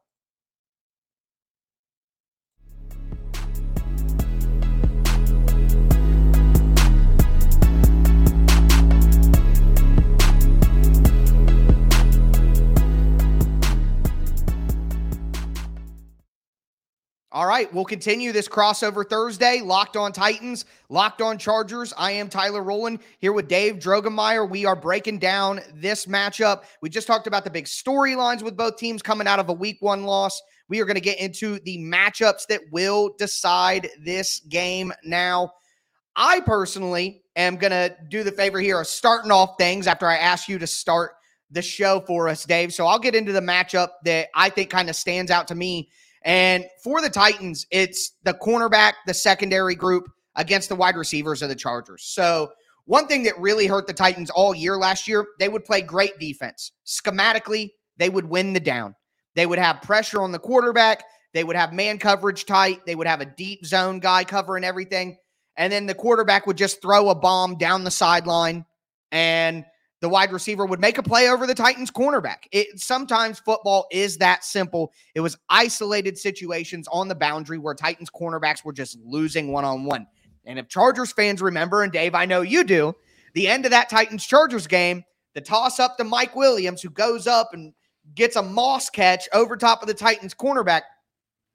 All 17.39 17.47
right, 17.47 17.73
we'll 17.73 17.85
continue 17.85 18.33
this 18.33 18.49
crossover 18.49 19.09
Thursday. 19.09 19.61
Locked 19.61 19.95
on 19.95 20.11
Titans, 20.11 20.65
locked 20.89 21.21
on 21.21 21.37
Chargers. 21.37 21.93
I 21.97 22.11
am 22.11 22.27
Tyler 22.27 22.61
Rowland 22.61 22.99
here 23.19 23.31
with 23.31 23.47
Dave 23.47 23.75
Drogemeyer. 23.75 24.49
We 24.49 24.65
are 24.65 24.75
breaking 24.75 25.19
down 25.19 25.61
this 25.73 26.05
matchup. 26.05 26.63
We 26.81 26.89
just 26.89 27.07
talked 27.07 27.27
about 27.27 27.45
the 27.45 27.49
big 27.49 27.63
storylines 27.63 28.41
with 28.41 28.57
both 28.57 28.75
teams 28.75 29.01
coming 29.01 29.25
out 29.25 29.39
of 29.39 29.47
a 29.47 29.53
week 29.53 29.77
one 29.79 30.03
loss. 30.03 30.41
We 30.67 30.81
are 30.81 30.85
going 30.85 30.95
to 30.95 31.01
get 31.01 31.17
into 31.17 31.59
the 31.59 31.77
matchups 31.77 32.45
that 32.47 32.59
will 32.73 33.15
decide 33.17 33.89
this 34.03 34.41
game 34.49 34.91
now. 35.05 35.53
I 36.17 36.41
personally 36.41 37.23
am 37.37 37.55
going 37.55 37.71
to 37.71 37.95
do 38.09 38.23
the 38.23 38.33
favor 38.33 38.59
here 38.59 38.81
of 38.81 38.87
starting 38.87 39.31
off 39.31 39.51
things 39.57 39.87
after 39.87 40.07
I 40.07 40.17
ask 40.17 40.49
you 40.49 40.59
to 40.59 40.67
start 40.67 41.13
the 41.49 41.61
show 41.61 42.01
for 42.05 42.27
us, 42.27 42.43
Dave. 42.43 42.73
So 42.73 42.85
I'll 42.85 42.99
get 42.99 43.15
into 43.15 43.31
the 43.31 43.39
matchup 43.39 43.91
that 44.03 44.27
I 44.35 44.49
think 44.49 44.69
kind 44.69 44.89
of 44.89 44.97
stands 44.97 45.31
out 45.31 45.47
to 45.47 45.55
me 45.55 45.89
and 46.23 46.65
for 46.83 47.01
the 47.01 47.09
Titans, 47.09 47.65
it's 47.71 48.13
the 48.23 48.33
cornerback, 48.33 48.93
the 49.05 49.13
secondary 49.13 49.75
group 49.75 50.09
against 50.35 50.69
the 50.69 50.75
wide 50.75 50.95
receivers 50.95 51.41
of 51.41 51.49
the 51.49 51.55
Chargers. 51.55 52.03
So 52.03 52.51
one 52.85 53.07
thing 53.07 53.23
that 53.23 53.39
really 53.39 53.67
hurt 53.67 53.87
the 53.87 53.93
Titans 53.93 54.29
all 54.29 54.55
year 54.55 54.77
last 54.77 55.07
year, 55.07 55.27
they 55.39 55.49
would 55.49 55.65
play 55.65 55.81
great 55.81 56.17
defense. 56.19 56.71
Schematically, 56.85 57.71
they 57.97 58.09
would 58.09 58.25
win 58.25 58.53
the 58.53 58.59
down. 58.59 58.95
They 59.35 59.45
would 59.45 59.59
have 59.59 59.81
pressure 59.81 60.21
on 60.21 60.31
the 60.31 60.39
quarterback. 60.39 61.03
They 61.33 61.43
would 61.43 61.55
have 61.55 61.73
man 61.73 61.99
coverage 61.99 62.45
tight. 62.45 62.85
They 62.85 62.95
would 62.95 63.07
have 63.07 63.21
a 63.21 63.25
deep 63.25 63.65
zone 63.65 63.99
guy 63.99 64.23
covering 64.23 64.63
everything. 64.63 65.17
And 65.55 65.71
then 65.71 65.85
the 65.85 65.93
quarterback 65.93 66.47
would 66.47 66.57
just 66.57 66.81
throw 66.81 67.09
a 67.09 67.15
bomb 67.15 67.57
down 67.57 67.83
the 67.83 67.91
sideline 67.91 68.65
and 69.11 69.65
the 70.01 70.09
wide 70.09 70.31
receiver 70.31 70.65
would 70.65 70.79
make 70.79 70.97
a 70.97 71.03
play 71.03 71.29
over 71.29 71.45
the 71.45 71.55
Titans 71.55 71.91
cornerback. 71.91 72.47
It 72.51 72.79
sometimes 72.79 73.39
football 73.39 73.87
is 73.91 74.17
that 74.17 74.43
simple. 74.43 74.93
It 75.13 75.19
was 75.19 75.37
isolated 75.49 76.17
situations 76.17 76.87
on 76.91 77.07
the 77.07 77.15
boundary 77.15 77.57
where 77.57 77.73
Titans 77.73 78.09
cornerbacks 78.09 78.63
were 78.63 78.73
just 78.73 78.97
losing 79.03 79.51
one 79.51 79.65
on 79.65 79.83
one. 79.83 80.07
And 80.45 80.57
if 80.57 80.69
Chargers 80.69 81.11
fans 81.11 81.41
remember, 81.41 81.83
and 81.83 81.91
Dave, 81.91 82.15
I 82.15 82.25
know 82.25 82.41
you 82.41 82.63
do, 82.63 82.93
the 83.33 83.47
end 83.47 83.65
of 83.65 83.71
that 83.71 83.89
Titans 83.89 84.25
Chargers 84.25 84.67
game, 84.67 85.03
the 85.35 85.41
toss 85.41 85.79
up 85.79 85.97
to 85.97 86.03
Mike 86.03 86.35
Williams, 86.35 86.81
who 86.81 86.89
goes 86.89 87.27
up 87.27 87.49
and 87.53 87.73
gets 88.15 88.35
a 88.35 88.41
moss 88.41 88.89
catch 88.89 89.27
over 89.33 89.57
top 89.57 89.81
of 89.81 89.87
the 89.87 89.93
Titans 89.93 90.33
cornerback. 90.33 90.81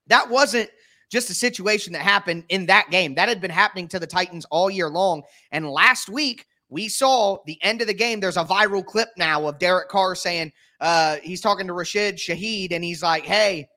That 0.07 0.29
wasn't 0.29 0.71
just 1.11 1.31
a 1.31 1.35
situation 1.35 1.93
that 1.95 2.03
happened 2.03 2.45
in 2.51 2.67
that 2.67 2.91
game. 2.91 3.15
That 3.15 3.29
had 3.29 3.41
been 3.41 3.51
happening 3.51 3.89
to 3.89 3.99
the 3.99 4.07
Titans 4.07 4.45
all 4.47 4.71
year 4.71 4.89
long. 4.89 5.23
And 5.51 5.69
last 5.69 6.09
week, 6.09 6.47
we 6.69 6.89
saw 6.89 7.39
the 7.47 7.63
end 7.63 7.81
of 7.81 7.87
the 7.87 7.95
game. 7.95 8.21
There's 8.21 8.37
a 8.37 8.45
viral 8.45 8.85
clip 8.85 9.09
now 9.17 9.47
of 9.47 9.59
Derek 9.59 9.89
Carr 9.89 10.15
saying, 10.15 10.53
uh, 10.81 11.17
he's 11.23 11.41
talking 11.41 11.67
to 11.67 11.73
Rashid 11.73 12.17
Shaheed, 12.17 12.73
and 12.73 12.83
he's 12.83 13.03
like, 13.03 13.25
hey, 13.25 13.69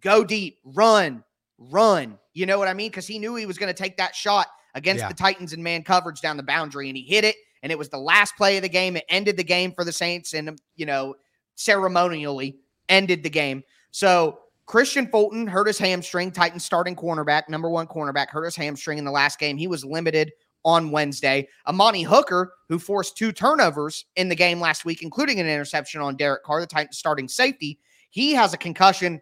go 0.00 0.24
deep, 0.24 0.58
run, 0.64 1.22
run. 1.58 2.18
You 2.32 2.46
know 2.46 2.58
what 2.58 2.68
I 2.68 2.74
mean? 2.74 2.90
Because 2.90 3.06
he 3.06 3.18
knew 3.18 3.34
he 3.36 3.46
was 3.46 3.58
going 3.58 3.72
to 3.72 3.82
take 3.82 3.96
that 3.98 4.14
shot 4.14 4.46
against 4.74 5.02
Yeah. 5.02 5.08
the 5.08 5.14
Titans 5.14 5.52
in 5.52 5.62
man 5.62 5.82
coverage 5.82 6.20
down 6.20 6.36
the 6.36 6.42
boundary, 6.42 6.88
and 6.88 6.96
he 6.96 7.02
hit 7.02 7.24
it. 7.24 7.36
And 7.62 7.70
it 7.70 7.78
was 7.78 7.90
the 7.90 7.98
last 7.98 8.36
play 8.36 8.56
of 8.56 8.62
the 8.62 8.68
game. 8.68 8.96
It 8.96 9.04
ended 9.08 9.36
the 9.36 9.44
game 9.44 9.72
for 9.72 9.84
the 9.84 9.92
Saints, 9.92 10.32
and 10.32 10.58
you 10.76 10.86
know, 10.86 11.14
ceremonially 11.56 12.56
ended 12.88 13.22
the 13.22 13.30
game. 13.30 13.62
So 13.90 14.40
Kristian 14.66 15.10
Fulton 15.10 15.46
hurt 15.46 15.66
his 15.66 15.78
hamstring. 15.78 16.30
Titans 16.30 16.64
starting 16.64 16.96
cornerback, 16.96 17.48
number 17.48 17.68
one 17.68 17.86
cornerback, 17.86 18.30
hurt 18.30 18.44
his 18.44 18.56
hamstring 18.56 18.98
in 18.98 19.04
the 19.04 19.10
last 19.10 19.38
game. 19.38 19.56
He 19.56 19.66
was 19.66 19.84
limited 19.84 20.32
on 20.64 20.90
Wednesday. 20.90 21.48
Amani 21.66 22.02
Hooker, 22.02 22.52
who 22.68 22.78
forced 22.78 23.16
two 23.16 23.32
turnovers 23.32 24.04
in 24.16 24.28
the 24.28 24.34
game 24.34 24.60
last 24.60 24.84
week, 24.84 25.02
including 25.02 25.40
an 25.40 25.46
interception 25.46 26.00
on 26.00 26.16
Derek 26.16 26.42
Carr, 26.44 26.60
the 26.60 26.66
Titans 26.66 26.98
starting 26.98 27.28
safety, 27.28 27.78
he 28.10 28.32
has 28.34 28.52
a 28.52 28.58
concussion. 28.58 29.20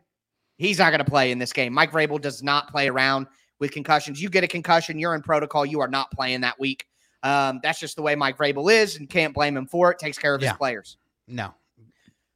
He's 0.57 0.79
not 0.79 0.91
going 0.91 1.05
to 1.05 1.11
play 1.11 1.31
in 1.31 1.39
this 1.39 1.53
game. 1.53 1.73
Mike 1.73 1.93
Vrabel 1.93 2.21
does 2.21 2.43
not 2.43 2.69
play 2.71 2.89
around 2.89 3.27
with 3.61 3.71
concussions. 3.71 4.21
You 4.21 4.29
get 4.29 4.45
a 4.45 4.49
concussion, 4.49 4.99
you're 4.99 5.15
in 5.15 5.23
protocol. 5.23 5.65
You 5.67 5.81
are 5.81 5.89
not 5.89 6.11
playing 6.11 6.41
that 6.43 6.59
week. 6.59 6.87
Um, 7.23 7.61
that's 7.63 7.81
just 7.81 7.97
the 7.97 8.03
way 8.03 8.15
Mike 8.15 8.39
Vrabel 8.39 8.73
is, 8.73 8.97
and 8.97 9.09
can't 9.09 9.35
blame 9.35 9.57
him 9.57 9.67
for 9.67 9.91
it. 9.91 9.99
Takes 9.99 10.19
care 10.19 10.35
of 10.35 10.43
Yeah. 10.43 10.51
his 10.51 10.57
players. 10.59 10.97
No. 11.27 11.55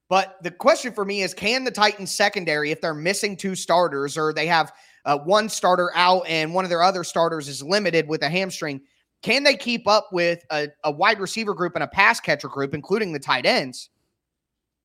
But 0.08 0.36
the 0.42 0.50
question 0.50 0.92
for 0.92 1.04
me 1.04 1.22
is 1.22 1.32
can 1.32 1.64
the 1.64 1.70
Titans 1.70 2.10
secondary, 2.10 2.70
if 2.70 2.80
they're 2.80 2.92
missing 2.92 3.36
two 3.36 3.54
starters 3.54 4.18
or 4.18 4.32
they 4.34 4.46
have 4.46 4.72
uh, 5.04 5.18
one 5.18 5.48
starter 5.48 5.90
out 5.94 6.26
and 6.28 6.52
one 6.52 6.64
of 6.64 6.68
their 6.68 6.82
other 6.82 7.02
starters 7.02 7.48
is 7.48 7.62
limited 7.62 8.06
with 8.06 8.22
a 8.22 8.28
hamstring, 8.28 8.80
can 9.22 9.44
they 9.44 9.56
keep 9.56 9.86
up 9.86 10.08
with 10.12 10.44
a, 10.50 10.68
a 10.84 10.90
wide 10.90 11.20
receiver 11.20 11.54
group 11.54 11.74
and 11.74 11.84
a 11.84 11.88
pass 11.88 12.20
catcher 12.20 12.48
group, 12.48 12.74
including 12.74 13.12
the 13.12 13.18
tight 13.18 13.46
ends, 13.46 13.88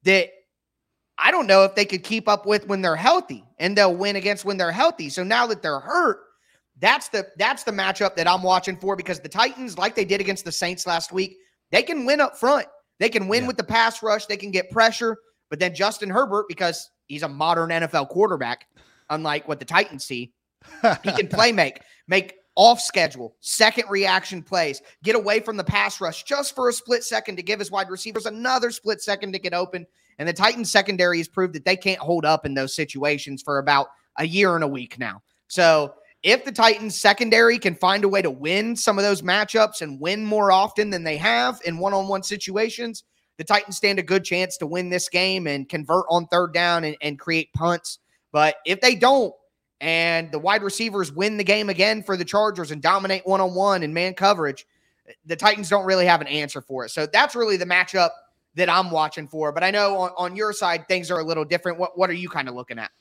that 0.03 0.29
I 1.17 1.32
don't 1.32 1.48
know 1.48 1.63
if 1.63 1.74
they 1.75 1.86
could 1.86 2.03
keep 2.03 2.27
up 2.27 2.46
with 2.46 2.67
when 2.67 2.82
they're 2.82 2.96
healthy 2.96 3.44
and 3.58 3.75
they'll 3.75 3.96
win 3.96 4.15
against 4.15 4.46
when 4.46 4.58
they're 4.58 4.72
healthy. 4.72 5.10
So 5.10 5.24
now 5.24 5.48
that 5.48 5.62
they're 5.63 5.79
hurt, 5.79 6.20
that's 6.79 7.10
the 7.10 7.27
that's 7.38 7.63
the 7.63 7.72
matchup 7.72 8.15
that 8.15 8.27
I'm 8.27 8.44
watching 8.44 8.77
for 8.77 8.96
because 8.96 9.20
the 9.20 9.29
Titans, 9.29 9.79
like 9.79 9.96
they 9.96 10.06
did 10.06 10.22
against 10.22 10.46
the 10.46 10.51
Saints 10.51 10.86
last 10.86 11.12
week, 11.12 11.38
they 11.72 11.82
can 11.82 12.06
win 12.06 12.22
up 12.22 12.38
front. 12.38 12.67
They 13.00 13.10
can 13.10 13.27
win 13.27 13.44
Yeah. 13.44 13.48
with 13.48 13.58
the 13.58 13.63
pass 13.63 14.03
rush. 14.03 14.27
They 14.27 14.38
can 14.38 14.51
get 14.51 14.70
pressure. 14.70 15.17
But 15.50 15.60
then 15.60 15.74
Justin 15.74 16.10
Herbert, 16.10 16.46
because 16.48 16.91
he's 17.08 17.24
a 17.24 17.27
modern 17.27 17.70
NFL 17.70 18.10
quarterback, 18.10 18.67
unlike 19.10 19.48
what 19.48 19.60
the 19.60 19.65
Titans 19.65 20.06
see, 20.06 20.34
he 21.03 21.12
can 21.13 21.27
play 21.29 21.51
make, 21.51 21.79
make 22.08 22.36
off 22.58 22.82
schedule, 22.82 23.36
second 23.40 23.86
reaction 23.90 24.42
plays, 24.42 24.82
get 25.04 25.16
away 25.16 25.40
from 25.40 25.56
the 25.56 25.64
pass 25.64 26.02
rush 26.02 26.24
just 26.24 26.56
for 26.56 26.68
a 26.68 26.74
split 26.74 27.04
second 27.04 27.38
to 27.38 27.44
give 27.44 27.60
his 27.60 27.72
wide 27.72 27.90
receivers 27.90 28.26
another 28.26 28.72
split 28.72 29.00
second 29.02 29.32
to 29.32 29.40
get 29.40 29.54
open. 29.54 29.86
And 30.18 30.28
the 30.28 30.34
Titans 30.34 30.72
secondary 30.72 31.20
has 31.20 31.28
proved 31.28 31.54
that 31.54 31.64
they 31.64 31.78
can't 31.78 32.00
hold 32.00 32.26
up 32.26 32.46
in 32.46 32.56
those 32.56 32.76
situations 32.76 33.44
for 33.44 33.60
about 33.60 33.88
a 34.18 34.26
year 34.26 34.56
and 34.56 34.64
a 34.64 34.68
week 34.68 34.98
now. 34.98 35.22
So 35.48 35.94
if 36.24 36.44
the 36.44 36.52
Titans 36.52 37.00
secondary 37.00 37.60
can 37.60 37.76
find 37.76 38.04
a 38.04 38.10
way 38.10 38.24
to 38.24 38.32
win 38.32 38.76
some 38.76 38.98
of 38.98 39.04
those 39.04 39.22
matchups 39.22 39.84
and 39.84 40.02
win 40.02 40.26
more 40.26 40.52
often 40.52 40.90
than 40.90 41.04
they 41.04 41.18
have 41.18 41.62
in 41.64 41.78
one-on-one 41.78 42.24
situations, 42.24 43.04
the 43.38 43.44
Titans 43.44 43.78
stand 43.78 44.00
a 44.00 44.04
good 44.04 44.24
chance 44.24 44.58
to 44.58 44.66
win 44.66 44.90
this 44.90 45.10
game 45.10 45.46
and 45.46 45.70
convert 45.70 46.06
on 46.10 46.26
third 46.26 46.56
down 46.56 46.84
and, 46.84 46.98
and 47.02 47.20
create 47.20 47.54
punts. 47.54 48.00
But 48.32 48.56
if 48.66 48.82
they 48.82 48.96
don't, 48.96 49.32
and 49.79 50.31
the 50.31 50.39
wide 50.39 50.63
receivers 50.63 51.12
win 51.12 51.38
the 51.38 51.43
game 51.43 51.69
again 51.69 52.01
for 52.01 52.17
the 52.17 52.25
Chargers 52.25 52.72
and 52.72 52.81
dominate 52.81 53.25
one 53.25 53.41
on 53.41 53.53
one 53.53 53.84
and 53.84 53.93
man 53.93 54.13
coverage, 54.13 54.65
the 55.25 55.36
Titans 55.36 55.69
don't 55.69 55.86
really 55.86 56.05
have 56.05 56.22
an 56.22 56.27
answer 56.27 56.62
for 56.62 56.86
it. 56.86 56.89
So 56.89 57.05
that's 57.05 57.36
really 57.36 57.57
the 57.57 57.65
matchup 57.65 58.10
that 58.55 58.69
I'm 58.69 58.89
watching 58.89 59.27
for. 59.27 59.51
But 59.51 59.63
I 59.63 59.72
know 59.72 59.98
on, 59.98 60.12
on 60.17 60.36
your 60.36 60.51
side, 60.51 60.88
things 60.88 61.12
are 61.12 61.19
a 61.19 61.24
little 61.24 61.46
different. 61.46 61.77
What, 61.77 61.98
what 61.98 62.10
are 62.10 62.13
you 62.13 62.27
kind 62.27 62.50
of 62.50 62.55
looking 62.55 62.79
at? 62.79 62.91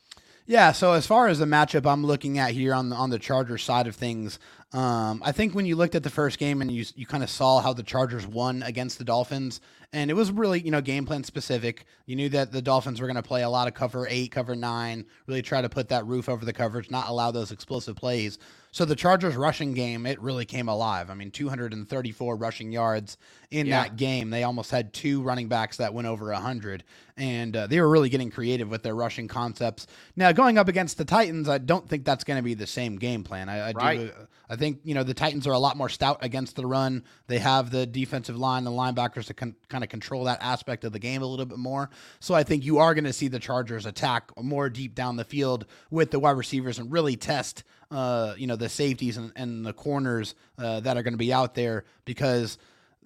Yeah, 0.49 0.71
so 0.71 0.93
as 0.93 1.07
far 1.09 1.27
as 1.27 1.41
the 1.41 1.45
matchup 1.45 1.91
I'm 1.91 2.07
looking 2.07 2.39
at 2.39 2.53
here 2.53 2.73
on 2.73 2.89
the 2.89 2.97
on 2.97 3.11
the 3.11 3.19
Chargers 3.19 3.65
side 3.65 3.89
of 3.89 3.97
things, 3.97 4.39
um, 4.73 5.21
I 5.25 5.33
think 5.33 5.57
when 5.57 5.67
you 5.67 5.75
looked 5.75 5.97
at 5.97 6.05
the 6.05 6.11
first 6.11 6.39
game 6.39 6.63
and 6.63 6.71
you 6.71 6.85
you 6.95 7.05
kind 7.05 7.25
of 7.25 7.31
saw 7.31 7.61
how 7.61 7.73
the 7.73 7.83
Chargers 7.83 8.29
won 8.29 8.63
against 8.63 8.99
the 8.99 9.05
Dolphins, 9.05 9.61
and 9.93 10.09
it 10.09 10.15
was 10.15 10.31
really 10.31 10.61
you 10.61 10.71
know 10.71 10.81
game 10.81 11.05
plan 11.05 11.25
specific. 11.25 11.85
You 12.07 12.15
knew 12.15 12.29
that 12.29 12.53
the 12.53 12.63
Dolphins 12.63 13.01
were 13.01 13.09
going 13.09 13.17
to 13.17 13.25
play 13.25 13.43
a 13.43 13.51
lot 13.51 13.67
of 13.67 13.75
cover 13.75 14.07
eight, 14.09 14.31
cover 14.31 14.55
nine, 14.55 15.07
really 15.27 15.43
try 15.43 15.63
to 15.63 15.69
put 15.69 15.89
that 15.89 16.07
roof 16.07 16.29
over 16.29 16.45
the 16.45 16.53
coverage, 16.53 16.93
not 16.93 17.09
allow 17.09 17.33
those 17.33 17.51
explosive 17.51 17.97
plays. 17.97 18.39
So 18.77 18.85
the 18.85 18.95
Chargers 18.95 19.37
rushing 19.37 19.73
game, 19.73 20.05
it 20.05 20.21
really 20.21 20.45
came 20.45 20.69
alive. 20.69 21.09
I 21.09 21.15
mean, 21.15 21.31
234 21.31 22.37
rushing 22.37 22.73
yards 22.73 23.17
in 23.51 23.69
Yeah. 23.69 23.85
that 23.85 23.97
game. 23.97 24.29
They 24.29 24.43
almost 24.43 24.71
had 24.71 24.93
two 24.93 25.23
running 25.23 25.49
backs 25.49 25.79
that 25.79 25.95
went 25.95 26.07
over 26.07 26.31
100, 26.31 26.85
and 27.17 27.57
uh, 27.57 27.67
they 27.69 27.81
were 27.81 27.89
really 27.89 28.11
getting 28.11 28.31
creative 28.31 28.69
with 28.69 28.83
their 28.83 28.95
rushing 28.95 29.29
concepts. 29.29 29.87
Now, 30.15 30.31
going 30.33 30.59
up 30.59 30.69
against 30.69 30.99
the 30.99 31.07
Titans, 31.07 31.49
I 31.49 31.57
don't 31.57 31.89
think 31.89 32.05
that's 32.05 32.23
going 32.23 32.37
to 32.37 32.43
be 32.43 32.53
the 32.53 32.67
same 32.67 32.97
game 32.97 33.25
plan. 33.25 33.49
I, 33.49 33.69
I 33.69 33.73
Right. 33.73 33.99
do. 33.99 34.11
I 34.49 34.57
think 34.57 34.81
you 34.85 34.95
know 34.95 35.03
the 35.03 35.15
Titans 35.15 35.47
are 35.47 35.53
a 35.53 35.59
lot 35.59 35.77
more 35.77 35.89
stout 35.89 36.19
against 36.23 36.57
the 36.57 36.67
run. 36.67 37.05
They 37.27 37.39
have 37.39 37.71
the 37.71 37.87
defensive 37.87 38.37
line, 38.37 38.65
the 38.65 38.71
linebackers 38.71 39.27
to 39.27 39.35
con- 39.35 39.57
kind 39.69 39.83
of 39.83 39.91
control 39.91 40.25
that 40.25 40.43
aspect 40.43 40.85
of 40.85 40.93
the 40.93 40.99
game 40.99 41.23
a 41.23 41.27
little 41.27 41.47
bit 41.47 41.59
more. 41.59 41.91
So 42.21 42.35
I 42.35 42.43
think 42.43 42.65
you 42.65 42.79
are 42.79 42.95
going 42.95 43.05
to 43.05 43.13
see 43.13 43.29
the 43.29 43.39
Chargers 43.39 43.87
attack 43.87 44.31
more 44.41 44.69
deep 44.69 44.95
down 44.95 45.17
the 45.17 45.25
field 45.25 45.67
with 45.91 46.11
the 46.11 46.19
wide 46.19 46.37
receivers 46.37 46.79
and 46.79 46.93
really 46.93 47.17
test, 47.17 47.65
uh, 47.91 48.35
you 48.37 48.47
know, 48.47 48.57
the 48.57 48.69
safeties 48.69 49.17
and, 49.17 49.33
and 49.37 49.67
the 49.67 49.73
corners 49.73 50.35
uh, 50.59 50.81
that 50.81 50.97
are 50.97 51.03
going 51.03 51.15
to 51.15 51.19
be 51.19 51.33
out 51.33 51.55
there 51.55 51.85
because. 52.05 52.59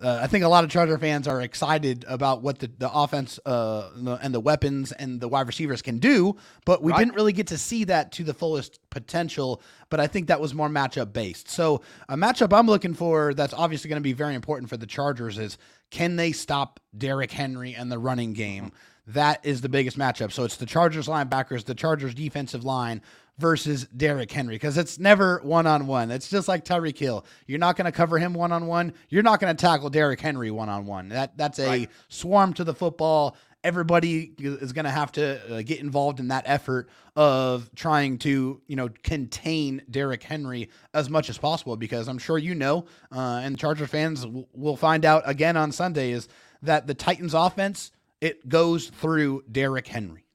Uh, 0.02 0.19
I 0.23 0.26
think 0.28 0.45
a 0.45 0.49
lot 0.49 0.64
of 0.64 0.71
Charger 0.71 0.97
fans 0.99 1.28
are 1.28 1.42
excited 1.42 2.04
about 2.09 2.42
what 2.42 2.59
the, 2.61 2.71
the 2.78 2.90
offense 2.90 3.38
uh, 3.45 3.90
and 3.95 4.07
the- 4.07 4.16
and 4.23 4.35
the 4.35 4.40
weapons 4.40 4.92
and 4.92 5.21
the 5.21 5.28
wide 5.28 5.47
receivers 5.47 5.83
can 5.83 5.99
do, 5.99 6.37
but 6.64 6.83
we 6.83 6.92
Right. 6.92 6.99
didn't 7.00 7.14
really 7.16 7.33
get 7.35 7.49
to 7.49 7.59
see 7.59 7.85
that 7.85 8.11
to 8.12 8.25
the 8.25 8.33
fullest 8.33 8.78
potential. 8.90 9.61
But 9.90 10.00
I 10.00 10.07
think 10.07 10.28
that 10.28 10.40
was 10.40 10.54
more 10.54 10.69
matchup 10.69 11.12
based. 11.12 11.50
So 11.50 11.83
a 12.09 12.16
matchup 12.16 12.57
I'm 12.57 12.66
looking 12.66 12.95
for 12.95 13.35
that's 13.35 13.52
obviously 13.52 13.88
going 13.88 14.00
to 14.00 14.04
be 14.04 14.12
very 14.14 14.35
important 14.35 14.71
for 14.71 14.76
the 14.78 14.87
Chargers 14.87 15.37
is 15.37 15.59
can 15.90 16.16
they 16.16 16.33
stop 16.33 16.80
Derrick 16.97 17.33
Henry 17.33 17.75
and 17.75 17.90
the 17.92 17.99
running 17.99 18.33
game? 18.33 18.73
That 19.14 19.44
is 19.44 19.60
the 19.60 19.68
biggest 19.68 19.98
matchup. 19.98 20.32
So 20.32 20.44
it's 20.44 20.56
the 20.56 20.66
Chargers 20.66 21.06
linebackers, 21.08 21.64
the 21.64 21.74
Chargers 21.74 22.14
defensive 22.14 22.64
line 22.64 23.02
versus 23.38 23.86
Derrick 23.96 24.30
Henry 24.30 24.56
because 24.56 24.76
it's 24.76 24.98
never 24.98 25.40
one 25.42 25.66
on 25.66 25.86
one. 25.86 26.10
It's 26.10 26.28
just 26.28 26.46
like 26.46 26.64
Tyreek 26.64 26.98
Hill. 26.98 27.24
You're 27.46 27.58
not 27.58 27.76
going 27.76 27.86
to 27.86 27.92
cover 27.92 28.18
him 28.18 28.34
one 28.34 28.52
on 28.52 28.66
one. 28.66 28.92
You're 29.08 29.22
not 29.22 29.40
going 29.40 29.56
to 29.56 29.60
tackle 29.60 29.88
Derrick 29.88 30.20
Henry 30.20 30.50
one 30.50 30.68
on 30.68 30.84
one. 30.86 31.08
That 31.08 31.36
that's 31.38 31.58
a 31.58 31.66
Right. 31.66 31.90
swarm 32.08 32.52
to 32.54 32.64
the 32.64 32.74
football. 32.74 33.36
Everybody 33.62 34.32
is 34.38 34.72
going 34.72 34.86
to 34.86 34.90
have 34.90 35.12
to 35.12 35.56
uh, 35.58 35.62
get 35.62 35.80
involved 35.80 36.18
in 36.18 36.28
that 36.28 36.44
effort 36.46 36.88
of 37.14 37.70
trying 37.74 38.16
to, 38.18 38.60
you 38.66 38.76
know, 38.76 38.88
contain 39.02 39.82
Derrick 39.90 40.22
Henry 40.22 40.70
as 40.94 41.10
much 41.10 41.28
as 41.28 41.36
possible 41.36 41.76
because 41.76 42.08
I'm 42.08 42.16
sure 42.18 42.38
you 42.38 42.54
know, 42.54 42.86
uh, 43.14 43.40
and 43.42 43.58
Charger 43.58 43.86
fans 43.86 44.22
w- 44.22 44.46
will 44.54 44.76
find 44.78 45.04
out 45.04 45.24
again 45.26 45.56
on 45.58 45.72
Sunday 45.72 46.12
is 46.12 46.26
that 46.62 46.86
the 46.86 46.94
Titans 46.94 47.34
offense 47.34 47.90
it 48.20 48.48
goes 48.48 48.88
through 48.88 49.42
Derrick 49.50 49.86
Henry. 49.86 50.26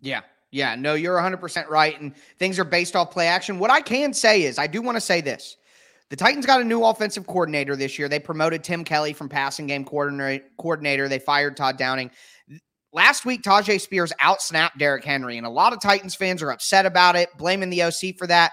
Yeah. 0.00 0.22
Yeah. 0.50 0.74
No, 0.74 0.94
you're 0.94 1.18
100% 1.18 1.68
right. 1.68 2.00
And 2.00 2.14
things 2.38 2.58
are 2.58 2.64
based 2.64 2.96
off 2.96 3.10
play 3.10 3.26
action. 3.26 3.58
What 3.58 3.70
I 3.70 3.80
can 3.80 4.12
say 4.12 4.42
is, 4.42 4.58
I 4.58 4.66
do 4.66 4.80
want 4.82 4.96
to 4.96 5.00
say 5.00 5.20
this. 5.20 5.56
The 6.08 6.16
Titans 6.16 6.46
got 6.46 6.60
a 6.60 6.64
new 6.64 6.84
offensive 6.84 7.26
coordinator 7.26 7.74
this 7.74 7.98
year. 7.98 8.08
They 8.08 8.20
promoted 8.20 8.62
Tim 8.62 8.84
Kelly 8.84 9.12
from 9.12 9.28
passing 9.28 9.66
game 9.66 9.84
coordinator. 9.84 10.44
coordinator. 10.58 11.08
They 11.08 11.18
fired 11.18 11.56
Todd 11.56 11.76
Downing. 11.78 12.10
Last 12.92 13.24
week, 13.26 13.42
Tyjae 13.42 13.80
Spears 13.80 14.12
outsnapped 14.22 14.78
Derrick 14.78 15.04
Henry, 15.04 15.36
and 15.36 15.46
a 15.46 15.50
lot 15.50 15.72
of 15.72 15.80
Titans 15.80 16.14
fans 16.14 16.42
are 16.42 16.50
upset 16.50 16.86
about 16.86 17.16
it, 17.16 17.28
blaming 17.36 17.68
the 17.70 17.82
OC 17.82 18.16
for 18.16 18.26
that. 18.28 18.52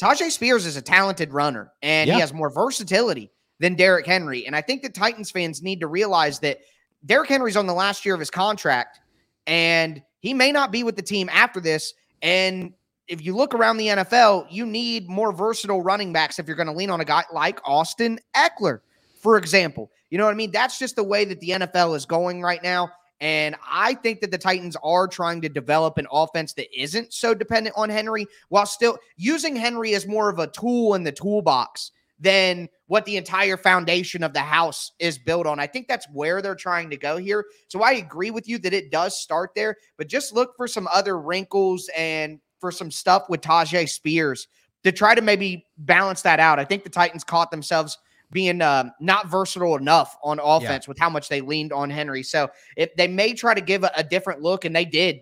Tyjae 0.00 0.30
Spears 0.30 0.64
is 0.64 0.76
a 0.76 0.82
talented 0.82 1.32
runner, 1.32 1.72
and 1.82 2.08
Yeah. 2.08 2.14
he 2.14 2.20
has 2.20 2.32
more 2.32 2.50
versatility 2.50 3.32
than 3.58 3.74
Derrick 3.74 4.06
Henry. 4.06 4.46
And 4.46 4.56
I 4.56 4.60
think 4.60 4.82
the 4.82 4.88
Titans 4.88 5.30
fans 5.30 5.60
need 5.60 5.80
to 5.80 5.88
realize 5.88 6.38
that 6.38 6.60
Derrick 7.04 7.28
Henry's 7.28 7.56
on 7.56 7.66
the 7.66 7.74
last 7.74 8.04
year 8.04 8.14
of 8.14 8.20
his 8.20 8.30
contract 8.30 9.00
and 9.46 10.02
he 10.20 10.34
may 10.34 10.52
not 10.52 10.70
be 10.70 10.84
with 10.84 10.96
the 10.96 11.02
team 11.02 11.28
after 11.32 11.60
this. 11.60 11.94
And 12.22 12.72
if 13.08 13.24
you 13.24 13.34
look 13.34 13.54
around 13.54 13.76
the 13.76 13.88
NFL, 13.88 14.46
you 14.50 14.64
need 14.64 15.08
more 15.08 15.32
versatile 15.32 15.82
running 15.82 16.12
backs 16.12 16.38
if 16.38 16.46
you're 16.46 16.56
going 16.56 16.68
to 16.68 16.72
lean 16.72 16.90
on 16.90 17.00
a 17.00 17.04
guy 17.04 17.24
like 17.32 17.60
Austin 17.64 18.20
Ekeler, 18.36 18.80
for 19.20 19.36
example. 19.36 19.90
You 20.10 20.18
know 20.18 20.24
what 20.24 20.30
I 20.30 20.34
mean? 20.34 20.52
That's 20.52 20.78
just 20.78 20.96
the 20.96 21.04
way 21.04 21.24
that 21.24 21.40
the 21.40 21.50
NFL 21.50 21.96
is 21.96 22.06
going 22.06 22.40
right 22.40 22.62
now. 22.62 22.90
And 23.20 23.54
I 23.70 23.94
think 23.94 24.20
that 24.20 24.30
the 24.30 24.38
Titans 24.38 24.76
are 24.82 25.06
trying 25.06 25.40
to 25.42 25.48
develop 25.48 25.96
an 25.96 26.08
offense 26.10 26.54
that 26.54 26.66
isn't 26.76 27.12
so 27.12 27.34
dependent 27.34 27.74
on 27.78 27.88
Henry 27.88 28.26
while 28.48 28.66
still 28.66 28.98
using 29.16 29.54
Henry 29.54 29.94
as 29.94 30.06
more 30.06 30.28
of 30.28 30.38
a 30.38 30.48
tool 30.48 30.94
in 30.94 31.04
the 31.04 31.12
toolbox 31.12 31.92
than 32.22 32.68
what 32.86 33.04
the 33.04 33.16
entire 33.16 33.56
foundation 33.56 34.22
of 34.22 34.32
the 34.32 34.40
house 34.40 34.92
is 34.98 35.18
built 35.18 35.46
on. 35.46 35.58
I 35.58 35.66
think 35.66 35.88
that's 35.88 36.06
where 36.12 36.40
they're 36.40 36.54
trying 36.54 36.88
to 36.90 36.96
go 36.96 37.16
here. 37.16 37.44
So 37.68 37.82
I 37.82 37.92
agree 37.92 38.30
with 38.30 38.48
you 38.48 38.58
that 38.58 38.72
it 38.72 38.90
does 38.90 39.20
start 39.20 39.50
there, 39.54 39.76
but 39.98 40.08
just 40.08 40.32
look 40.32 40.56
for 40.56 40.66
some 40.68 40.88
other 40.92 41.18
wrinkles 41.18 41.90
and 41.96 42.38
for 42.60 42.70
some 42.70 42.90
stuff 42.90 43.24
with 43.28 43.40
Tyjae 43.40 43.88
Spears 43.88 44.46
to 44.84 44.92
try 44.92 45.14
to 45.14 45.22
maybe 45.22 45.66
balance 45.78 46.22
that 46.22 46.40
out. 46.40 46.58
I 46.58 46.64
think 46.64 46.84
the 46.84 46.90
Titans 46.90 47.24
caught 47.24 47.50
themselves– 47.50 47.98
being 48.32 48.62
uh, 48.62 48.90
not 48.98 49.28
versatile 49.28 49.76
enough 49.76 50.16
on 50.22 50.40
offense 50.42 50.86
yeah. 50.86 50.88
with 50.88 50.98
how 50.98 51.10
much 51.10 51.28
they 51.28 51.40
leaned 51.40 51.72
on 51.72 51.90
Henry. 51.90 52.22
So 52.22 52.50
if 52.76 52.94
they 52.96 53.06
may 53.06 53.34
try 53.34 53.54
to 53.54 53.60
give 53.60 53.84
a, 53.84 53.92
a, 53.94 54.02
different 54.02 54.40
look, 54.40 54.64
and 54.64 54.74
they 54.74 54.86
did 54.86 55.20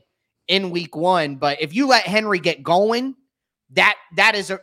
in 0.48 0.70
week 0.70 0.96
one, 0.96 1.36
but 1.36 1.60
if 1.60 1.74
you 1.74 1.88
let 1.88 2.04
Henry 2.04 2.38
get 2.38 2.62
going, 2.62 3.16
that 3.70 3.96
that 4.16 4.34
is 4.34 4.50
a 4.50 4.60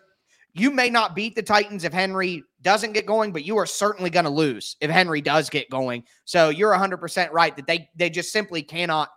you 0.60 0.72
may 0.72 0.90
not 0.90 1.16
beat 1.16 1.36
the 1.36 1.44
Titans 1.44 1.84
if 1.84 1.94
Henry 1.94 2.44
doesn't 2.62 2.94
get 2.94 3.06
going, 3.06 3.32
but 3.32 3.46
you 3.46 3.58
are 3.58 3.66
certainly 3.66 4.10
going 4.10 4.26
to 4.26 4.32
lose 4.32 4.76
if 4.82 4.90
Henry 4.90 5.22
does 5.22 5.50
get 5.50 5.70
going. 5.70 6.04
So 6.26 6.50
you're 6.50 6.74
100% 6.74 7.32
right 7.32 7.56
that 7.56 7.68
they 7.68 7.90
they 7.96 8.10
just 8.10 8.32
simply 8.32 8.64
cannot 8.64 9.10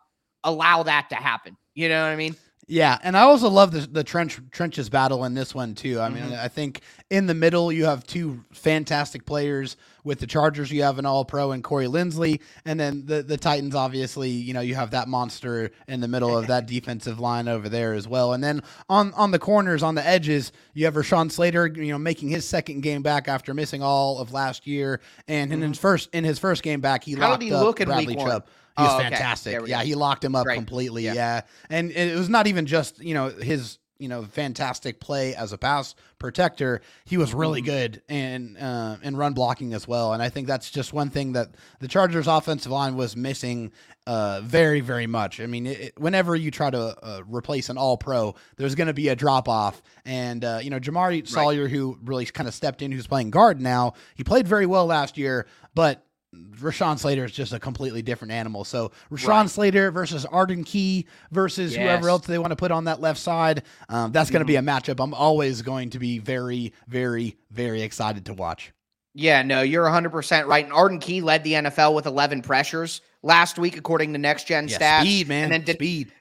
allow 0.44 0.82
that 0.82 1.08
to 1.10 1.16
happen. 1.16 1.56
You 1.74 1.88
know 1.88 2.02
what 2.02 2.10
I 2.10 2.16
mean? 2.16 2.36
Yeah, 2.70 2.98
and 3.02 3.16
I 3.16 3.22
also 3.22 3.48
love 3.48 3.72
the 3.72 3.80
the 3.80 4.04
trench 4.04 4.38
trenches 4.52 4.88
battle 4.88 5.24
in 5.24 5.34
this 5.34 5.52
one 5.52 5.74
too. 5.74 5.98
I 5.98 6.08
mean, 6.08 6.22
mm-hmm. 6.22 6.34
I 6.34 6.46
think 6.46 6.82
in 7.10 7.26
the 7.26 7.34
middle 7.34 7.72
you 7.72 7.84
have 7.86 8.06
two 8.06 8.44
fantastic 8.52 9.26
players. 9.26 9.76
With 10.02 10.18
the 10.20 10.26
Chargers, 10.26 10.70
you 10.70 10.82
have 10.84 10.98
an 10.98 11.04
All 11.04 11.26
Pro 11.26 11.50
and 11.50 11.62
Corey 11.62 11.86
Linsley, 11.86 12.40
and 12.64 12.78
then 12.78 13.04
the 13.04 13.24
the 13.24 13.36
Titans. 13.36 13.74
Obviously, 13.74 14.30
you 14.30 14.54
know 14.54 14.60
you 14.60 14.76
have 14.76 14.92
that 14.92 15.08
monster 15.08 15.72
in 15.88 16.00
the 16.00 16.06
middle 16.06 16.38
of 16.38 16.46
that 16.46 16.66
defensive 16.66 17.18
line 17.18 17.48
over 17.48 17.68
there 17.68 17.92
as 17.92 18.06
well. 18.06 18.32
And 18.32 18.42
then 18.42 18.62
on 18.88 19.12
on 19.14 19.32
the 19.32 19.40
corners, 19.40 19.82
on 19.82 19.96
the 19.96 20.06
edges, 20.06 20.52
you 20.72 20.84
have 20.84 20.94
Rashawn 20.94 21.30
Slater. 21.30 21.66
You 21.66 21.92
know, 21.92 21.98
making 21.98 22.28
his 22.28 22.46
second 22.46 22.82
game 22.82 23.02
back 23.02 23.26
after 23.26 23.52
missing 23.52 23.82
all 23.82 24.18
of 24.18 24.32
last 24.32 24.66
year, 24.66 25.00
and 25.26 25.50
mm-hmm. 25.50 25.62
in 25.62 25.68
his 25.70 25.78
first 25.78 26.08
in 26.14 26.22
his 26.22 26.38
first 26.38 26.62
game 26.62 26.80
back, 26.80 27.02
he 27.02 27.14
How 27.14 27.30
locked 27.30 27.40
did 27.40 27.46
he 27.46 27.52
up 27.52 27.64
look 27.64 27.84
Bradley 27.84 28.14
in 28.14 28.20
Chubb. 28.20 28.44
One? 28.44 28.52
He 28.76 28.82
was 28.82 28.94
oh, 28.94 28.98
fantastic. 28.98 29.56
Okay. 29.56 29.70
Yeah, 29.70 29.82
he 29.82 29.94
locked 29.94 30.24
him 30.24 30.34
up 30.34 30.44
Great. 30.44 30.56
completely. 30.56 31.04
Yeah. 31.04 31.14
yeah. 31.14 31.40
And 31.68 31.90
it 31.90 32.16
was 32.16 32.28
not 32.28 32.46
even 32.46 32.66
just, 32.66 32.98
you 33.02 33.14
know, 33.14 33.28
his, 33.28 33.78
you 33.98 34.08
know, 34.08 34.22
fantastic 34.22 34.98
play 34.98 35.34
as 35.34 35.52
a 35.52 35.58
pass 35.58 35.94
protector. 36.18 36.80
He 37.04 37.18
was 37.18 37.34
really 37.34 37.60
mm-hmm. 37.60 37.70
good 37.70 38.02
in 38.08 38.56
uh, 38.56 38.96
in 39.02 39.14
run 39.16 39.34
blocking 39.34 39.74
as 39.74 39.86
well. 39.86 40.14
And 40.14 40.22
I 40.22 40.30
think 40.30 40.46
that's 40.46 40.70
just 40.70 40.94
one 40.94 41.10
thing 41.10 41.32
that 41.32 41.50
the 41.80 41.88
Chargers 41.88 42.26
offensive 42.26 42.72
line 42.72 42.96
was 42.96 43.14
missing 43.14 43.72
uh, 44.06 44.40
very, 44.42 44.80
very 44.80 45.06
much. 45.06 45.38
I 45.40 45.46
mean, 45.46 45.66
it, 45.66 45.92
whenever 45.98 46.34
you 46.34 46.50
try 46.50 46.70
to 46.70 46.96
uh, 47.04 47.22
replace 47.26 47.68
an 47.68 47.76
all 47.76 47.98
pro, 47.98 48.34
there's 48.56 48.74
going 48.74 48.86
to 48.86 48.94
be 48.94 49.08
a 49.08 49.16
drop 49.16 49.48
off. 49.48 49.82
And, 50.06 50.44
uh, 50.44 50.60
you 50.62 50.70
know, 50.70 50.80
Jamaree 50.80 51.28
Salyer, 51.28 51.64
right. 51.64 51.70
who 51.70 51.98
really 52.02 52.24
kind 52.24 52.48
of 52.48 52.54
stepped 52.54 52.80
in, 52.80 52.92
who's 52.92 53.06
playing 53.06 53.30
guard 53.30 53.60
now, 53.60 53.92
he 54.14 54.24
played 54.24 54.48
very 54.48 54.66
well 54.66 54.86
last 54.86 55.18
year, 55.18 55.46
but 55.74 56.06
Rashawn 56.34 56.98
Slater 56.98 57.24
is 57.24 57.32
just 57.32 57.52
a 57.52 57.58
completely 57.58 58.02
different 58.02 58.32
animal. 58.32 58.64
So 58.64 58.92
Rashawn 59.10 59.28
right. 59.28 59.50
Slater 59.50 59.90
versus 59.90 60.24
Arden 60.26 60.62
Key 60.62 61.06
versus 61.32 61.74
yes. 61.74 61.82
whoever 61.82 62.08
else 62.08 62.26
they 62.26 62.38
want 62.38 62.50
to 62.50 62.56
put 62.56 62.70
on 62.70 62.84
that 62.84 63.00
left 63.00 63.18
side. 63.18 63.64
Um, 63.88 64.12
that's 64.12 64.30
going 64.30 64.44
to 64.44 64.52
mm-hmm. 64.52 64.64
be 64.64 64.70
a 64.70 64.94
matchup 64.94 65.02
I'm 65.02 65.14
always 65.14 65.62
going 65.62 65.90
to 65.90 65.98
be 65.98 66.18
very, 66.18 66.72
very, 66.86 67.36
very 67.50 67.82
excited 67.82 68.26
to 68.26 68.34
watch. 68.34 68.72
Yeah, 69.12 69.42
no, 69.42 69.62
you're 69.62 69.86
100% 69.86 70.46
right. 70.46 70.64
And 70.64 70.72
Arden 70.72 71.00
Key 71.00 71.20
led 71.20 71.42
the 71.42 71.54
NFL 71.54 71.94
with 71.94 72.06
11 72.06 72.42
pressures 72.42 73.00
last 73.22 73.58
week, 73.58 73.76
according 73.76 74.12
to 74.12 74.18
Next 74.20 74.46
Gen 74.46 74.68
yeah, 74.68 74.78
stats. 74.78 75.00
Speed, 75.00 75.28
man. 75.28 75.44
And 75.44 75.52
then 75.52 75.62
De- 75.62 75.72
speed. 75.72 76.12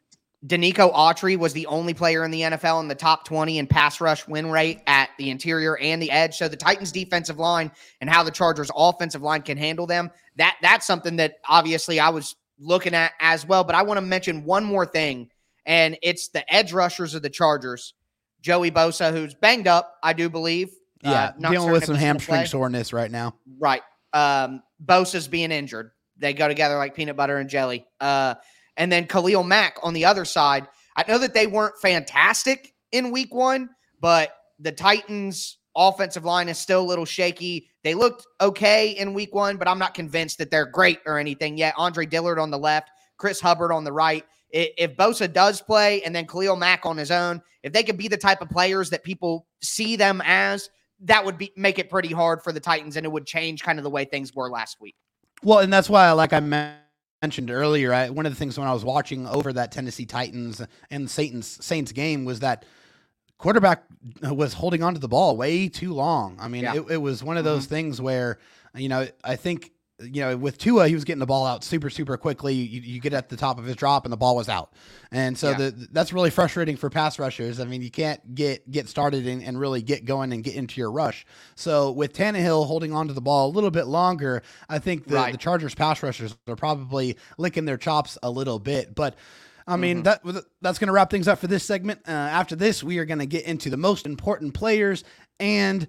Denico 0.46 0.94
Autry 0.94 1.38
was 1.38 1.52
the 1.52 1.66
only 1.68 1.94
player 1.94 2.24
in 2.24 2.32
the 2.32 2.42
NFL 2.42 2.80
in 2.82 2.88
the 2.88 2.96
top 2.96 3.26
20 3.26 3.60
in 3.60 3.68
pass 3.68 4.00
rush 4.00 4.26
win 4.28 4.50
rate 4.50 4.82
at 4.88 5.10
the 5.18 5.30
interior 5.30 5.78
and 5.78 6.02
the 6.02 6.10
edge. 6.10 6.38
So 6.38 6.48
the 6.48 6.56
Titans 6.56 6.94
defensive 6.94 7.38
line 7.38 7.72
and 8.00 8.10
how 8.10 8.24
the 8.24 8.32
Chargers 8.32 8.72
offensive 8.74 9.22
line 9.22 9.42
can 9.42 9.58
handle 9.58 9.86
them, 9.86 10.12
that 10.38 10.56
that's 10.62 10.88
something 10.88 11.18
that 11.18 11.36
obviously 11.48 12.00
I 12.00 12.10
was 12.10 12.36
looking 12.58 12.94
at 12.94 13.12
as 13.20 13.46
well. 13.46 13.66
But 13.66 13.76
I 13.76 13.84
want 13.84 13.98
to 13.98 14.02
mention 14.02 14.46
one 14.46 14.64
more 14.64 14.86
thing, 14.86 15.30
and 15.66 15.98
it's 16.02 16.30
the 16.30 16.52
edge 16.54 16.72
rushers 16.72 17.16
of 17.16 17.22
the 17.22 17.30
Chargers. 17.30 17.94
Joey 18.42 18.72
Bosa, 18.72 19.12
who's 19.12 19.34
banged 19.34 19.68
up, 19.68 19.96
I 20.02 20.14
do 20.14 20.30
believe. 20.30 20.72
Yeah, 21.02 21.34
uh, 21.44 21.50
dealing 21.50 21.72
with 21.72 21.86
some 21.86 21.96
hamstring 21.96 22.46
soreness 22.46 22.94
right 22.94 23.12
now. 23.12 23.36
Right. 23.58 23.82
Um, 24.14 24.64
Bosa's 24.84 25.28
being 25.28 25.52
injured. 25.52 25.92
They 26.18 26.34
go 26.34 26.48
together 26.48 26.78
like 26.78 26.96
peanut 26.96 27.16
butter 27.16 27.38
and 27.38 27.50
jelly. 27.50 27.86
Uh, 28.00 28.36
and 28.80 28.92
then 28.92 29.06
Khalil 29.06 29.44
Mack 29.44 29.78
on 29.84 29.94
the 29.94 30.06
other 30.06 30.26
side. 30.26 30.66
I 30.96 31.04
know 31.08 31.20
that 31.20 31.36
they 31.36 31.46
weren't 31.46 31.78
fantastic 31.80 32.74
in 32.92 33.12
week 33.12 33.34
one, 33.34 33.70
but 34.02 34.32
the 34.58 34.72
Titans' 34.72 35.58
offensive 35.76 36.26
line 36.26 36.50
is 36.50 36.58
still 36.58 36.82
a 36.82 36.88
little 36.88 37.06
shaky. 37.06 37.70
They 37.84 37.94
looked 37.94 38.26
okay 38.42 38.92
in 38.92 39.14
week 39.14 39.36
one, 39.36 39.58
but 39.58 39.68
I'm 39.68 39.78
not 39.78 39.94
convinced 39.94 40.40
that 40.40 40.50
they're 40.50 40.66
great 40.66 41.00
or 41.06 41.20
anything 41.20 41.58
yet. 41.58 41.76
Andre 41.78 42.06
Dillard 42.06 42.40
on 42.40 42.50
the 42.50 42.58
left, 42.58 42.90
Chris 43.18 43.40
Hubbard 43.40 43.72
on 43.72 43.84
the 43.84 43.92
right. 43.92 44.26
If 44.52 44.96
Bosa 44.98 45.32
does 45.32 45.62
play 45.62 46.02
and 46.02 46.16
then 46.16 46.26
Khalil 46.26 46.56
Mack 46.56 46.86
on 46.86 46.98
his 46.98 47.12
own, 47.12 47.42
if 47.62 47.72
they 47.72 47.84
could 47.84 47.98
be 47.98 48.08
the 48.08 48.18
type 48.18 48.42
of 48.42 48.50
players 48.50 48.90
that 48.90 49.04
people 49.04 49.46
see 49.62 49.96
them 49.96 50.24
as, 50.26 50.70
that 51.02 51.24
would 51.24 51.38
be 51.38 51.52
make 51.56 51.80
it 51.80 51.90
pretty 51.90 52.12
hard 52.12 52.42
for 52.42 52.52
the 52.52 52.60
Titans 52.60 52.96
and 52.98 53.06
it 53.06 53.12
would 53.12 53.26
change 53.26 53.62
kind 53.62 53.78
of 53.78 53.84
the 53.84 53.90
way 53.90 54.06
things 54.06 54.34
were 54.34 54.50
last 54.50 54.78
week. 54.82 54.96
Well, 55.44 55.60
and 55.60 55.72
that's 55.72 55.90
why, 55.90 56.08
I 56.08 56.12
like 56.14 56.34
I 56.34 56.40
mentioned 56.40 56.89
mentioned 57.22 57.52
earlier, 57.52 57.94
I, 57.94 58.10
one 58.10 58.26
of 58.26 58.32
the 58.32 58.38
things 58.38 58.58
when 58.58 58.68
I 58.68 58.74
was 58.74 58.86
watching 58.86 59.28
over 59.28 59.52
that 59.54 59.72
Tennessee 59.72 60.06
Titans 60.06 60.62
and 60.90 61.10
Saints 61.10 61.64
Saints 61.66 61.92
game 61.92 62.26
was 62.26 62.40
that 62.40 62.66
quarterback 63.38 63.84
was 64.22 64.54
holding 64.54 64.84
on 64.84 64.94
to 64.94 65.00
the 65.00 65.08
ball 65.08 65.36
way 65.36 65.70
too 65.70 65.94
long. 65.94 66.38
I 66.40 66.48
mean, 66.48 66.64
yeah. 66.64 66.76
it, 66.76 66.86
it, 66.92 66.98
was 66.98 67.24
one 67.24 67.38
of 67.38 67.44
those 67.44 67.64
mm-hmm. 67.64 67.76
things 67.76 68.02
where, 68.02 68.38
you 68.76 68.90
know, 68.90 69.08
I 69.24 69.36
think 69.36 69.72
you 70.02 70.22
know, 70.22 70.38
with 70.38 70.58
Tua, 70.58 70.88
he 70.88 70.94
was 70.94 71.04
getting 71.04 71.20
the 71.20 71.26
ball 71.26 71.46
out 71.46 71.64
super, 71.64 71.90
super 71.90 72.18
quickly. 72.18 72.54
You, 72.54 72.82
you 72.82 73.00
get 73.02 73.14
at 73.14 73.30
the 73.30 73.38
top 73.38 73.60
of 73.60 73.66
his 73.66 73.76
drop, 73.76 74.06
and 74.06 74.14
the 74.14 74.18
ball 74.18 74.36
was 74.36 74.50
out, 74.50 74.74
and 75.12 75.38
so 75.38 75.52
yeah. 75.52 75.58
the, 75.58 75.88
that's 75.92 76.14
really 76.14 76.30
frustrating 76.30 76.78
for 76.78 76.90
pass 76.90 77.20
rushers. 77.20 77.60
I 77.60 77.66
mean, 77.66 77.82
you 77.82 77.92
can't 77.92 78.36
get 78.36 78.70
get 78.70 78.88
started 78.88 79.28
and, 79.28 79.44
and 79.44 79.60
really 79.60 79.82
get 79.82 80.06
going 80.06 80.32
and 80.34 80.44
get 80.44 80.56
into 80.56 80.80
your 80.80 80.92
rush. 80.92 81.26
So 81.56 81.92
with 81.92 82.14
Tannehill 82.14 82.66
holding 82.66 82.94
on 82.94 83.08
to 83.08 83.14
the 83.14 83.22
ball 83.22 83.50
a 83.50 83.54
little 83.54 83.72
bit 83.72 83.88
longer, 83.88 84.44
I 84.70 84.80
think 84.80 85.08
the, 85.08 85.16
right. 85.16 85.32
the 85.32 85.38
Chargers 85.38 85.76
pass 85.76 86.02
rushers 86.02 86.36
are 86.48 86.56
probably 86.56 87.18
licking 87.38 87.66
their 87.66 87.78
chops 87.78 88.18
a 88.24 88.30
little 88.30 88.60
bit, 88.60 88.96
but. 88.96 89.16
I 89.68 89.78
mean 89.78 90.04
mm-hmm. 90.04 90.32
that 90.32 90.46
that's 90.64 90.80
going 90.80 90.88
to 90.88 90.94
wrap 90.94 91.12
things 91.12 91.28
up 91.28 91.38
for 91.38 91.46
this 91.46 91.64
segment. 91.64 92.00
Uh, 92.08 92.12
after 92.12 92.56
this, 92.56 92.84
we 92.84 92.98
are 92.98 93.06
going 93.06 93.20
to 93.20 93.28
get 93.28 93.46
into 93.46 93.70
the 93.70 93.78
most 93.78 94.08
important 94.08 94.56
players 94.56 95.04
and 95.40 95.88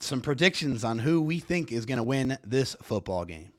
some 0.00 0.20
predictions 0.20 0.84
on 0.84 1.00
who 1.00 1.20
we 1.20 1.40
think 1.40 1.72
is 1.72 1.86
going 1.86 1.98
to 1.98 2.04
win 2.04 2.38
this 2.44 2.76
football 2.82 3.24
game. 3.24 3.52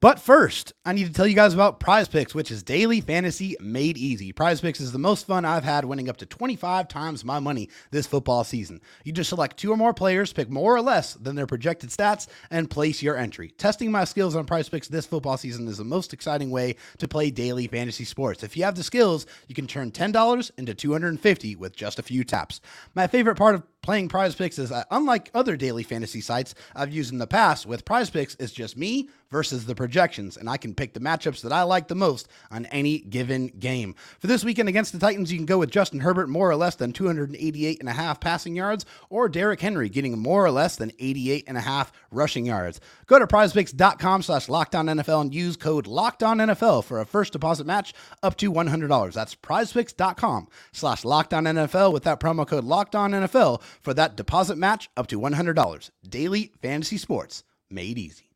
But 0.00 0.20
first, 0.20 0.74
I 0.84 0.92
need 0.92 1.08
to 1.08 1.12
tell 1.12 1.26
you 1.26 1.34
guys 1.34 1.54
about 1.54 1.80
Prize 1.80 2.06
Picks, 2.06 2.32
which 2.32 2.52
is 2.52 2.62
daily 2.62 3.00
fantasy 3.00 3.56
made 3.58 3.98
easy. 3.98 4.32
Prize 4.32 4.60
Picks 4.60 4.78
is 4.80 4.92
the 4.92 4.98
most 4.98 5.26
fun 5.26 5.44
I've 5.44 5.64
had, 5.64 5.84
winning 5.84 6.08
up 6.08 6.18
to 6.18 6.26
25 6.26 6.86
times 6.86 7.24
my 7.24 7.40
money 7.40 7.68
this 7.90 8.06
football 8.06 8.44
season. 8.44 8.80
You 9.02 9.10
just 9.12 9.30
select 9.30 9.56
two 9.56 9.72
or 9.72 9.76
more 9.76 9.92
players, 9.92 10.32
pick 10.32 10.50
more 10.50 10.76
or 10.76 10.82
less 10.82 11.14
than 11.14 11.34
their 11.34 11.48
projected 11.48 11.90
stats, 11.90 12.28
and 12.48 12.70
place 12.70 13.02
your 13.02 13.16
entry. 13.16 13.48
Testing 13.58 13.90
my 13.90 14.04
skills 14.04 14.36
on 14.36 14.44
Prize 14.44 14.68
Picks 14.68 14.86
this 14.86 15.04
football 15.04 15.36
season 15.36 15.66
is 15.66 15.78
the 15.78 15.84
most 15.84 16.12
exciting 16.12 16.50
way 16.50 16.76
to 16.98 17.08
play 17.08 17.32
daily 17.32 17.66
fantasy 17.66 18.04
sports. 18.04 18.44
If 18.44 18.56
you 18.56 18.62
have 18.62 18.76
the 18.76 18.84
skills, 18.84 19.26
you 19.48 19.54
can 19.56 19.66
turn 19.66 19.90
$10 19.90 20.50
into 20.58 20.74
250 20.74 21.56
with 21.56 21.74
just 21.74 21.98
a 21.98 22.04
few 22.04 22.22
taps. 22.22 22.60
My 22.94 23.08
favorite 23.08 23.34
part 23.34 23.56
of 23.56 23.64
playing 23.88 24.06
prize 24.06 24.34
picks 24.34 24.58
is 24.58 24.68
that 24.68 24.86
unlike 24.90 25.30
other 25.32 25.56
daily 25.56 25.82
fantasy 25.82 26.20
sites 26.20 26.54
I've 26.76 26.92
used 26.92 27.10
in 27.10 27.16
the 27.16 27.26
past, 27.26 27.64
with 27.64 27.86
prize 27.86 28.10
picks, 28.10 28.34
it's 28.38 28.52
just 28.52 28.76
me 28.76 29.08
versus 29.30 29.64
the 29.66 29.74
projections, 29.74 30.36
and 30.36 30.48
I 30.48 30.56
can 30.56 30.74
pick 30.74 30.94
the 30.94 31.00
matchups 31.00 31.42
that 31.42 31.52
I 31.52 31.62
like 31.62 31.88
the 31.88 31.94
most 31.94 32.28
on 32.50 32.66
any 32.66 32.98
given 32.98 33.48
game. 33.58 33.94
For 34.18 34.26
this 34.26 34.44
weekend 34.44 34.68
against 34.68 34.92
the 34.92 34.98
Titans, 34.98 35.30
you 35.30 35.38
can 35.38 35.46
go 35.46 35.58
with 35.58 35.70
Justin 35.70 36.00
Herbert 36.00 36.28
more 36.28 36.50
or 36.50 36.56
less 36.56 36.74
than 36.74 36.92
288 36.92 37.80
and 37.80 37.88
a 37.88 37.92
half 37.92 38.20
passing 38.20 38.56
yards, 38.56 38.84
or 39.10 39.28
Derrick 39.28 39.60
Henry 39.60 39.88
getting 39.88 40.18
more 40.18 40.44
or 40.44 40.50
less 40.50 40.76
than 40.76 40.92
88 40.98 41.44
and 41.46 41.56
a 41.56 41.62
half 41.62 41.92
rushing 42.10 42.46
yards. 42.46 42.80
Go 43.06 43.18
to 43.18 43.26
prizepicks.com 43.26 44.22
slash 44.22 44.46
lockedonnfl 44.46 45.20
and 45.20 45.34
use 45.34 45.56
code 45.56 45.86
LOCKEDONNFL 45.86 46.84
for 46.84 47.00
a 47.00 47.06
first 47.06 47.32
deposit 47.32 47.66
match 47.66 47.94
up 48.22 48.36
to 48.36 48.52
$100. 48.52 49.12
That's 49.12 49.34
prizepicks.com 49.34 50.48
slash 50.72 51.02
lockedonnfl 51.02 51.92
with 51.92 52.04
that 52.04 52.20
promo 52.20 52.46
code 52.46 52.64
LOCKEDONNFL 52.64 53.60
for 53.82 53.94
that 53.94 54.16
deposit 54.16 54.56
match 54.56 54.90
up 54.96 55.06
to 55.08 55.20
$100. 55.20 55.90
Daily 56.08 56.52
Fantasy 56.62 56.98
Sports, 56.98 57.44
made 57.70 57.98
easy. 57.98 58.27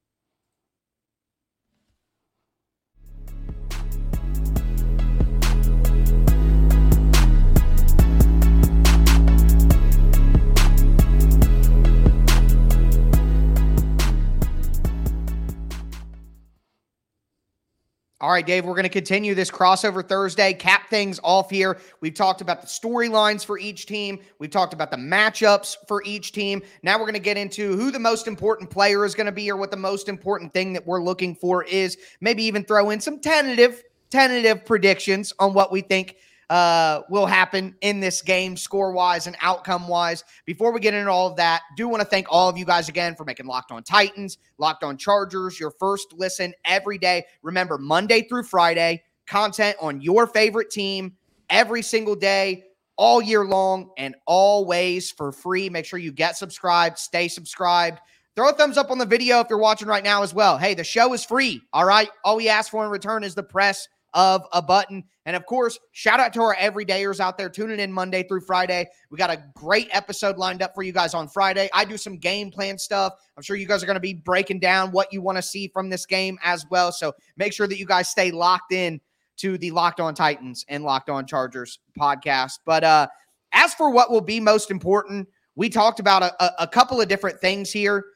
All 18.22 18.30
right, 18.30 18.46
Dave, 18.46 18.64
we're 18.64 18.74
going 18.74 18.84
to 18.84 18.88
continue 18.88 19.34
this 19.34 19.50
crossover 19.50 20.08
Thursday, 20.08 20.54
cap 20.54 20.88
things 20.88 21.18
off 21.24 21.50
here. 21.50 21.80
We've 22.00 22.14
talked 22.14 22.40
about 22.40 22.60
the 22.60 22.68
storylines 22.68 23.44
for 23.44 23.58
each 23.58 23.84
team. 23.86 24.20
We've 24.38 24.48
talked 24.48 24.72
about 24.72 24.92
the 24.92 24.96
matchups 24.96 25.78
for 25.88 26.04
each 26.04 26.30
team. 26.30 26.62
Now 26.84 26.98
we're 26.98 27.06
going 27.06 27.14
to 27.14 27.18
get 27.18 27.36
into 27.36 27.74
who 27.76 27.90
the 27.90 27.98
most 27.98 28.28
important 28.28 28.70
player 28.70 29.04
is 29.04 29.16
going 29.16 29.26
to 29.26 29.32
be 29.32 29.50
or 29.50 29.56
what 29.56 29.72
the 29.72 29.76
most 29.76 30.08
important 30.08 30.52
thing 30.52 30.72
that 30.72 30.86
we're 30.86 31.02
looking 31.02 31.34
for 31.34 31.64
is. 31.64 31.98
Maybe 32.20 32.44
even 32.44 32.62
throw 32.62 32.90
in 32.90 33.00
some 33.00 33.18
tentative 33.18 33.82
tentative 34.08 34.64
predictions 34.66 35.32
on 35.40 35.52
what 35.52 35.72
we 35.72 35.80
think 35.80 36.14
uh, 36.52 37.00
will 37.08 37.24
happen 37.24 37.74
in 37.80 37.98
this 37.98 38.20
game, 38.20 38.58
score 38.58 38.92
wise 38.92 39.26
and 39.26 39.34
outcome 39.40 39.88
wise. 39.88 40.22
Before 40.44 40.70
we 40.70 40.80
get 40.80 40.92
into 40.92 41.10
all 41.10 41.28
of 41.28 41.36
that, 41.36 41.62
do 41.78 41.88
want 41.88 42.02
to 42.02 42.06
thank 42.06 42.26
all 42.28 42.46
of 42.46 42.58
you 42.58 42.66
guys 42.66 42.90
again 42.90 43.14
for 43.16 43.24
making 43.24 43.46
Locked 43.46 43.72
On 43.72 43.82
Titans, 43.82 44.36
Locked 44.58 44.84
On 44.84 44.98
Chargers 44.98 45.58
your 45.58 45.70
first 45.70 46.12
listen 46.12 46.52
every 46.66 46.98
day. 46.98 47.24
Remember, 47.40 47.78
Monday 47.78 48.28
through 48.28 48.42
Friday, 48.42 49.02
content 49.26 49.78
on 49.80 50.02
your 50.02 50.26
favorite 50.26 50.68
team 50.68 51.14
every 51.48 51.80
single 51.80 52.14
day, 52.14 52.64
all 52.96 53.22
year 53.22 53.46
long, 53.46 53.90
and 53.96 54.14
always 54.26 55.10
for 55.10 55.32
free. 55.32 55.70
Make 55.70 55.86
sure 55.86 55.98
you 55.98 56.12
get 56.12 56.36
subscribed, 56.36 56.98
stay 56.98 57.28
subscribed. 57.28 57.98
Throw 58.36 58.50
a 58.50 58.52
thumbs 58.52 58.76
up 58.76 58.90
on 58.90 58.98
the 58.98 59.06
video 59.06 59.40
if 59.40 59.46
you're 59.48 59.58
watching 59.58 59.88
right 59.88 60.04
now 60.04 60.22
as 60.22 60.34
well. 60.34 60.58
Hey, 60.58 60.74
the 60.74 60.84
show 60.84 61.14
is 61.14 61.24
free. 61.24 61.62
All 61.72 61.86
right. 61.86 62.10
All 62.26 62.36
we 62.36 62.50
ask 62.50 62.70
for 62.70 62.84
in 62.84 62.90
return 62.90 63.24
is 63.24 63.34
the 63.34 63.42
press 63.42 63.88
of 64.14 64.44
a 64.52 64.60
button. 64.60 65.04
And 65.24 65.36
of 65.36 65.46
course, 65.46 65.78
shout 65.92 66.20
out 66.20 66.32
to 66.34 66.42
our 66.42 66.56
everydayers 66.56 67.20
out 67.20 67.38
there 67.38 67.48
tuning 67.48 67.80
in 67.80 67.92
Monday 67.92 68.22
through 68.22 68.40
Friday. 68.40 68.88
We 69.10 69.18
got 69.18 69.30
a 69.30 69.44
great 69.54 69.88
episode 69.92 70.36
lined 70.36 70.62
up 70.62 70.74
for 70.74 70.82
you 70.82 70.92
guys 70.92 71.14
on 71.14 71.28
Friday. 71.28 71.68
I 71.72 71.84
do 71.84 71.96
some 71.96 72.16
game 72.16 72.50
plan 72.50 72.78
stuff. 72.78 73.14
I'm 73.36 73.42
sure 73.42 73.56
you 73.56 73.66
guys 73.66 73.82
are 73.82 73.86
going 73.86 73.94
to 73.94 74.00
be 74.00 74.14
breaking 74.14 74.58
down 74.58 74.90
what 74.90 75.12
you 75.12 75.22
want 75.22 75.38
to 75.38 75.42
see 75.42 75.68
from 75.68 75.88
this 75.88 76.06
game 76.06 76.38
as 76.42 76.66
well. 76.70 76.92
So 76.92 77.12
make 77.36 77.52
sure 77.52 77.66
that 77.66 77.78
you 77.78 77.86
guys 77.86 78.08
stay 78.08 78.30
locked 78.30 78.72
in 78.72 79.00
to 79.38 79.56
the 79.58 79.70
Locked 79.70 80.00
On 80.00 80.14
Titans 80.14 80.64
and 80.68 80.84
Locked 80.84 81.08
On 81.08 81.26
Chargers 81.26 81.78
podcast. 81.98 82.58
But 82.64 82.84
uh 82.84 83.06
as 83.52 83.74
for 83.74 83.90
what 83.90 84.10
will 84.10 84.20
be 84.20 84.40
most 84.40 84.70
important, 84.70 85.28
we 85.54 85.68
talked 85.68 86.00
about 86.00 86.22
a, 86.22 86.62
a, 86.62 86.66
couple 86.66 87.00
of 87.00 87.08
different 87.08 87.38
things 87.38 87.70
here. 87.70 88.06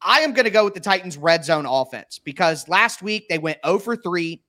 I 0.00 0.20
am 0.20 0.32
going 0.32 0.44
to 0.44 0.50
go 0.50 0.64
with 0.64 0.74
the 0.74 0.80
Titans 0.80 1.16
red 1.16 1.44
zone 1.44 1.66
offense 1.66 2.18
because 2.18 2.68
last 2.68 3.02
week 3.02 3.28
they 3.28 3.38
went 3.38 3.58
0 3.64 3.78
for 3.78 3.96
3 3.96 4.42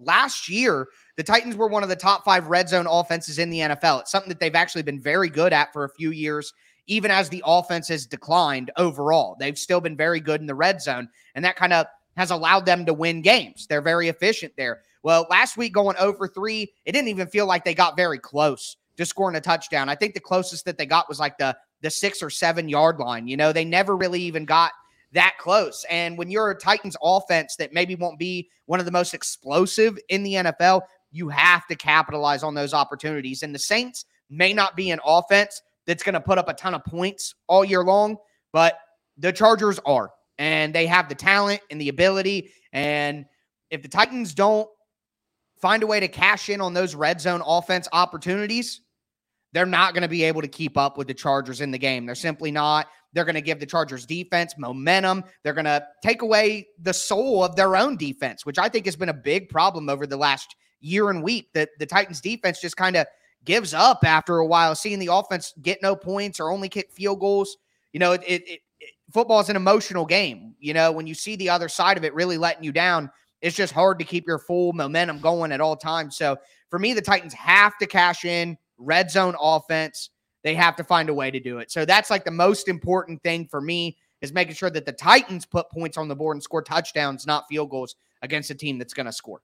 last 0.00 0.48
year, 0.48 0.88
the 1.16 1.22
Titans 1.22 1.56
were 1.56 1.68
one 1.68 1.82
of 1.82 1.88
the 1.88 1.96
top 1.96 2.24
five 2.24 2.48
red 2.48 2.68
zone 2.68 2.86
offenses 2.88 3.38
in 3.38 3.50
the 3.50 3.60
NFL. 3.60 4.00
It's 4.00 4.10
something 4.10 4.28
that 4.28 4.40
they've 4.40 4.54
actually 4.54 4.82
been 4.82 5.00
very 5.00 5.28
good 5.28 5.52
at 5.52 5.72
for 5.72 5.84
a 5.84 5.90
few 5.90 6.10
years, 6.10 6.52
even 6.86 7.10
as 7.10 7.28
the 7.28 7.42
offense 7.46 7.88
has 7.88 8.06
declined 8.06 8.70
overall. 8.76 9.36
They've 9.38 9.58
still 9.58 9.80
been 9.80 9.96
very 9.96 10.20
good 10.20 10.40
in 10.40 10.46
the 10.46 10.54
red 10.54 10.80
zone, 10.80 11.08
and 11.34 11.44
that 11.44 11.56
kind 11.56 11.72
of 11.72 11.86
has 12.16 12.30
allowed 12.30 12.66
them 12.66 12.84
to 12.86 12.92
win 12.92 13.22
games. 13.22 13.66
They're 13.66 13.80
very 13.80 14.08
efficient 14.08 14.52
there. 14.56 14.82
Well, 15.02 15.26
last 15.30 15.56
week 15.56 15.72
going 15.72 15.96
over 15.98 16.28
3, 16.28 16.70
it 16.84 16.92
didn't 16.92 17.08
even 17.08 17.28
feel 17.28 17.46
like 17.46 17.64
they 17.64 17.74
got 17.74 17.96
very 17.96 18.18
close 18.18 18.76
to 18.96 19.06
scoring 19.06 19.36
a 19.36 19.40
touchdown. 19.40 19.88
I 19.88 19.94
think 19.94 20.14
the 20.14 20.20
closest 20.20 20.64
that 20.66 20.76
they 20.76 20.86
got 20.86 21.08
was 21.08 21.18
like 21.18 21.38
the 21.38 21.56
the 21.82 21.90
6 21.90 22.22
or 22.22 22.28
7 22.28 22.68
yard 22.68 22.98
line. 22.98 23.26
You 23.26 23.38
know, 23.38 23.52
they 23.52 23.64
never 23.64 23.96
really 23.96 24.20
even 24.22 24.44
got 24.44 24.72
that 25.12 25.34
close. 25.38 25.84
And 25.90 26.16
when 26.16 26.30
you're 26.30 26.50
a 26.50 26.58
Titans 26.58 26.96
offense 27.02 27.56
that 27.56 27.72
maybe 27.72 27.94
won't 27.94 28.18
be 28.18 28.48
one 28.66 28.80
of 28.80 28.86
the 28.86 28.92
most 28.92 29.14
explosive 29.14 29.98
in 30.08 30.22
the 30.22 30.34
NFL, 30.34 30.82
you 31.10 31.28
have 31.28 31.66
to 31.66 31.74
capitalize 31.74 32.42
on 32.42 32.54
those 32.54 32.72
opportunities. 32.72 33.42
And 33.42 33.54
the 33.54 33.58
Saints 33.58 34.04
may 34.28 34.52
not 34.52 34.76
be 34.76 34.90
an 34.90 35.00
offense 35.04 35.60
that's 35.86 36.02
going 36.02 36.14
to 36.14 36.20
put 36.20 36.38
up 36.38 36.48
a 36.48 36.54
ton 36.54 36.74
of 36.74 36.84
points 36.84 37.34
all 37.48 37.64
year 37.64 37.82
long, 37.82 38.16
but 38.52 38.78
the 39.18 39.32
Chargers 39.32 39.80
are. 39.84 40.10
And 40.38 40.74
they 40.74 40.86
have 40.86 41.08
the 41.08 41.14
talent 41.14 41.60
and 41.70 41.80
the 41.80 41.88
ability. 41.88 42.52
And 42.72 43.26
if 43.70 43.82
the 43.82 43.88
Titans 43.88 44.32
don't 44.32 44.68
find 45.60 45.82
a 45.82 45.86
way 45.86 46.00
to 46.00 46.08
cash 46.08 46.48
in 46.48 46.60
on 46.60 46.72
those 46.72 46.94
red 46.94 47.20
zone 47.20 47.42
offense 47.44 47.88
opportunities, 47.92 48.80
they're 49.52 49.66
not 49.66 49.92
going 49.94 50.02
to 50.02 50.08
be 50.08 50.22
able 50.24 50.40
to 50.42 50.48
keep 50.48 50.78
up 50.78 50.96
with 50.96 51.08
the 51.08 51.14
Chargers 51.14 51.60
in 51.60 51.70
the 51.70 51.78
game. 51.78 52.06
They're 52.06 52.14
simply 52.14 52.50
not. 52.50 52.86
They're 53.12 53.24
going 53.24 53.34
to 53.34 53.40
give 53.40 53.60
the 53.60 53.66
Chargers 53.66 54.06
defense 54.06 54.54
momentum. 54.56 55.24
They're 55.42 55.54
going 55.54 55.64
to 55.64 55.84
take 56.02 56.22
away 56.22 56.68
the 56.80 56.92
soul 56.92 57.42
of 57.42 57.56
their 57.56 57.76
own 57.76 57.96
defense, 57.96 58.46
which 58.46 58.58
I 58.58 58.68
think 58.68 58.86
has 58.86 58.96
been 58.96 59.08
a 59.08 59.14
big 59.14 59.48
problem 59.48 59.88
over 59.88 60.06
the 60.06 60.16
last 60.16 60.54
year 60.80 61.10
and 61.10 61.22
week. 61.22 61.48
That 61.54 61.70
the 61.78 61.86
Titans 61.86 62.20
defense 62.20 62.60
just 62.60 62.76
kind 62.76 62.96
of 62.96 63.06
gives 63.44 63.74
up 63.74 64.04
after 64.04 64.38
a 64.38 64.46
while, 64.46 64.74
seeing 64.74 64.98
the 64.98 65.12
offense 65.12 65.54
get 65.62 65.82
no 65.82 65.96
points 65.96 66.38
or 66.38 66.50
only 66.50 66.68
kick 66.68 66.92
field 66.92 67.20
goals. 67.20 67.56
You 67.92 68.00
know, 68.00 68.12
it, 68.12 68.22
it, 68.26 68.48
it 68.48 68.60
football 69.12 69.40
is 69.40 69.48
an 69.48 69.56
emotional 69.56 70.06
game. 70.06 70.54
You 70.60 70.74
know, 70.74 70.92
when 70.92 71.06
you 71.06 71.14
see 71.14 71.36
the 71.36 71.50
other 71.50 71.68
side 71.68 71.96
of 71.96 72.04
it 72.04 72.14
really 72.14 72.38
letting 72.38 72.64
you 72.64 72.72
down, 72.72 73.10
it's 73.40 73.56
just 73.56 73.72
hard 73.72 73.98
to 73.98 74.04
keep 74.04 74.26
your 74.26 74.38
full 74.38 74.72
momentum 74.72 75.18
going 75.18 75.52
at 75.52 75.60
all 75.60 75.76
times. 75.76 76.16
So 76.16 76.36
for 76.68 76.78
me, 76.78 76.92
the 76.92 77.02
Titans 77.02 77.34
have 77.34 77.76
to 77.78 77.86
cash 77.86 78.24
in 78.24 78.56
red 78.78 79.10
zone 79.10 79.34
offense 79.40 80.10
they 80.42 80.54
have 80.54 80.76
to 80.76 80.84
find 80.84 81.08
a 81.08 81.14
way 81.14 81.30
to 81.30 81.40
do 81.40 81.58
it. 81.58 81.70
So 81.70 81.84
that's 81.84 82.10
like 82.10 82.24
the 82.24 82.30
most 82.30 82.68
important 82.68 83.22
thing 83.22 83.46
for 83.48 83.60
me 83.60 83.96
is 84.20 84.32
making 84.32 84.54
sure 84.54 84.70
that 84.70 84.86
the 84.86 84.92
Titans 84.92 85.46
put 85.46 85.70
points 85.70 85.96
on 85.96 86.08
the 86.08 86.16
board 86.16 86.36
and 86.36 86.42
score 86.42 86.62
touchdowns, 86.62 87.26
not 87.26 87.44
field 87.48 87.70
goals 87.70 87.96
against 88.22 88.50
a 88.50 88.54
team 88.54 88.78
that's 88.78 88.94
going 88.94 89.06
to 89.06 89.12
score. 89.12 89.40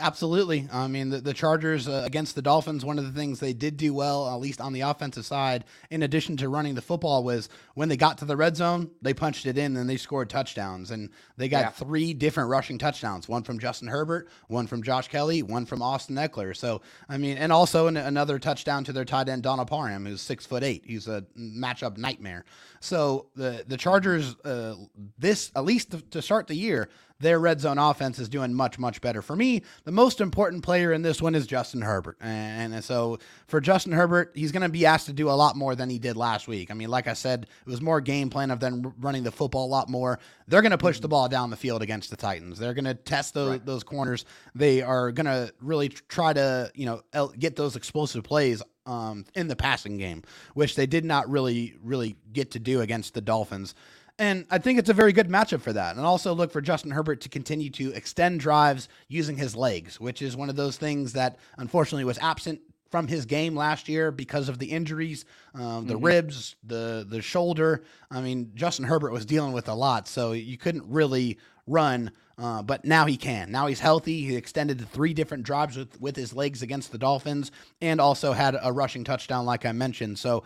Absolutely. 0.00 0.66
I 0.72 0.88
mean, 0.88 1.10
the, 1.10 1.20
the 1.20 1.34
Chargers 1.34 1.86
uh, 1.86 2.02
against 2.06 2.34
the 2.34 2.42
Dolphins, 2.42 2.84
one 2.84 2.98
of 2.98 3.04
the 3.04 3.12
things 3.12 3.38
they 3.38 3.52
did 3.52 3.76
do 3.76 3.92
well, 3.92 4.28
at 4.28 4.40
least 4.40 4.60
on 4.60 4.72
the 4.72 4.80
offensive 4.80 5.26
side, 5.26 5.64
in 5.90 6.02
addition 6.02 6.38
to 6.38 6.48
running 6.48 6.74
the 6.74 6.80
football, 6.82 7.22
was 7.22 7.50
when 7.74 7.90
they 7.90 7.96
got 7.96 8.16
to 8.18 8.24
the 8.24 8.36
red 8.36 8.56
zone, 8.56 8.90
they 9.02 9.12
punched 9.12 9.44
it 9.44 9.58
in 9.58 9.76
and 9.76 9.88
they 9.88 9.98
scored 9.98 10.30
touchdowns. 10.30 10.90
And 10.90 11.10
they 11.36 11.48
got 11.48 11.60
yeah. 11.60 11.70
three 11.70 12.14
different 12.14 12.48
rushing 12.48 12.78
touchdowns 12.78 13.28
one 13.28 13.42
from 13.42 13.58
Justin 13.58 13.88
Herbert, 13.88 14.28
one 14.48 14.66
from 14.66 14.82
Josh 14.82 15.08
Kelley, 15.08 15.42
one 15.42 15.66
from 15.66 15.82
Austin 15.82 16.16
Ekeler. 16.16 16.56
So, 16.56 16.80
I 17.08 17.18
mean, 17.18 17.36
and 17.36 17.52
also 17.52 17.86
an, 17.86 17.98
another 17.98 18.38
touchdown 18.38 18.84
to 18.84 18.92
their 18.92 19.04
tight 19.04 19.28
end, 19.28 19.42
Donald 19.42 19.68
Parham, 19.68 20.06
who's 20.06 20.22
six 20.22 20.46
foot 20.46 20.64
eight. 20.64 20.82
He's 20.86 21.08
a 21.08 21.24
matchup 21.38 21.98
nightmare. 21.98 22.46
So 22.80 23.26
the, 23.36 23.64
the 23.68 23.76
Chargers, 23.76 24.34
uh, 24.44 24.76
this, 25.18 25.52
at 25.54 25.64
least 25.64 25.90
to, 25.90 26.00
to 26.00 26.22
start 26.22 26.46
the 26.46 26.54
year, 26.54 26.88
their 27.20 27.38
red 27.38 27.60
zone 27.60 27.78
offense 27.78 28.18
is 28.18 28.28
doing 28.28 28.54
much, 28.54 28.78
much 28.78 29.00
better. 29.00 29.22
For 29.22 29.36
me, 29.36 29.62
the 29.84 29.92
most 29.92 30.20
important 30.20 30.64
player 30.64 30.92
in 30.92 31.02
this 31.02 31.20
one 31.20 31.34
is 31.34 31.46
Justin 31.46 31.82
Herbert. 31.82 32.16
And 32.20 32.82
so 32.82 33.18
for 33.46 33.60
Justin 33.60 33.92
Herbert, 33.92 34.32
he's 34.34 34.52
going 34.52 34.62
to 34.62 34.68
be 34.68 34.86
asked 34.86 35.06
to 35.06 35.12
do 35.12 35.28
a 35.28 35.32
lot 35.32 35.54
more 35.54 35.74
than 35.74 35.90
he 35.90 35.98
did 35.98 36.16
last 36.16 36.48
week. 36.48 36.70
I 36.70 36.74
mean, 36.74 36.88
like 36.88 37.06
I 37.06 37.12
said, 37.12 37.46
it 37.66 37.70
was 37.70 37.80
more 37.80 38.00
game 38.00 38.30
plan 38.30 38.50
of 38.50 38.58
them 38.58 38.94
running 38.98 39.22
the 39.22 39.30
football 39.30 39.66
a 39.66 39.68
lot 39.68 39.88
more. 39.88 40.18
They're 40.48 40.62
going 40.62 40.70
to 40.70 40.78
push 40.78 41.00
the 41.00 41.08
ball 41.08 41.28
down 41.28 41.50
the 41.50 41.56
field 41.56 41.82
against 41.82 42.10
the 42.10 42.16
Titans. 42.16 42.58
They're 42.58 42.74
going 42.74 42.86
to 42.86 42.94
test 42.94 43.34
those, 43.34 43.50
right. 43.50 43.66
those 43.66 43.84
corners. 43.84 44.24
They 44.54 44.82
are 44.82 45.12
going 45.12 45.26
to 45.26 45.52
really 45.60 45.90
try 45.90 46.32
to, 46.32 46.72
you 46.74 46.86
know, 46.86 47.28
get 47.38 47.54
those 47.54 47.76
explosive 47.76 48.24
plays 48.24 48.62
um, 48.86 49.24
in 49.34 49.46
the 49.46 49.56
passing 49.56 49.98
game, 49.98 50.22
which 50.54 50.74
they 50.74 50.86
did 50.86 51.04
not 51.04 51.28
really, 51.28 51.74
really 51.82 52.16
get 52.32 52.52
to 52.52 52.58
do 52.58 52.80
against 52.80 53.14
the 53.14 53.20
Dolphins. 53.20 53.74
And 54.20 54.44
I 54.50 54.58
think 54.58 54.78
it's 54.78 54.90
a 54.90 54.94
very 54.94 55.14
good 55.14 55.30
matchup 55.30 55.62
for 55.62 55.72
that. 55.72 55.96
And 55.96 56.04
also 56.04 56.34
look 56.34 56.52
for 56.52 56.60
Justin 56.60 56.90
Herbert 56.90 57.22
to 57.22 57.30
continue 57.30 57.70
to 57.70 57.90
extend 57.94 58.38
drives 58.38 58.86
using 59.08 59.38
his 59.38 59.56
legs, 59.56 59.98
which 59.98 60.20
is 60.20 60.36
one 60.36 60.50
of 60.50 60.56
those 60.56 60.76
things 60.76 61.14
that 61.14 61.38
unfortunately 61.56 62.04
was 62.04 62.18
absent 62.18 62.60
from 62.90 63.08
his 63.08 63.24
game 63.24 63.56
last 63.56 63.88
year 63.88 64.10
because 64.10 64.50
of 64.50 64.58
the 64.58 64.66
injuries, 64.66 65.24
um, 65.54 65.86
the 65.86 65.94
mm-hmm. 65.94 66.04
ribs, 66.04 66.56
the 66.64 67.06
the 67.08 67.22
shoulder. 67.22 67.82
I 68.10 68.20
mean, 68.20 68.50
Justin 68.54 68.84
Herbert 68.84 69.12
was 69.12 69.24
dealing 69.24 69.52
with 69.52 69.68
a 69.68 69.74
lot, 69.74 70.06
so 70.06 70.32
you 70.32 70.58
couldn't 70.58 70.84
really 70.86 71.38
run. 71.66 72.10
Uh, 72.36 72.62
but 72.62 72.84
now 72.84 73.04
he 73.04 73.16
can. 73.18 73.50
Now 73.50 73.66
he's 73.66 73.80
healthy. 73.80 74.22
He 74.22 74.34
extended 74.34 74.78
to 74.78 74.86
three 74.86 75.14
different 75.14 75.44
drives 75.44 75.78
with 75.78 75.98
with 75.98 76.16
his 76.16 76.34
legs 76.34 76.60
against 76.60 76.92
the 76.92 76.98
Dolphins, 76.98 77.52
and 77.80 78.02
also 78.02 78.32
had 78.32 78.54
a 78.60 78.70
rushing 78.70 79.04
touchdown, 79.04 79.46
like 79.46 79.64
I 79.64 79.72
mentioned. 79.72 80.18
So 80.18 80.42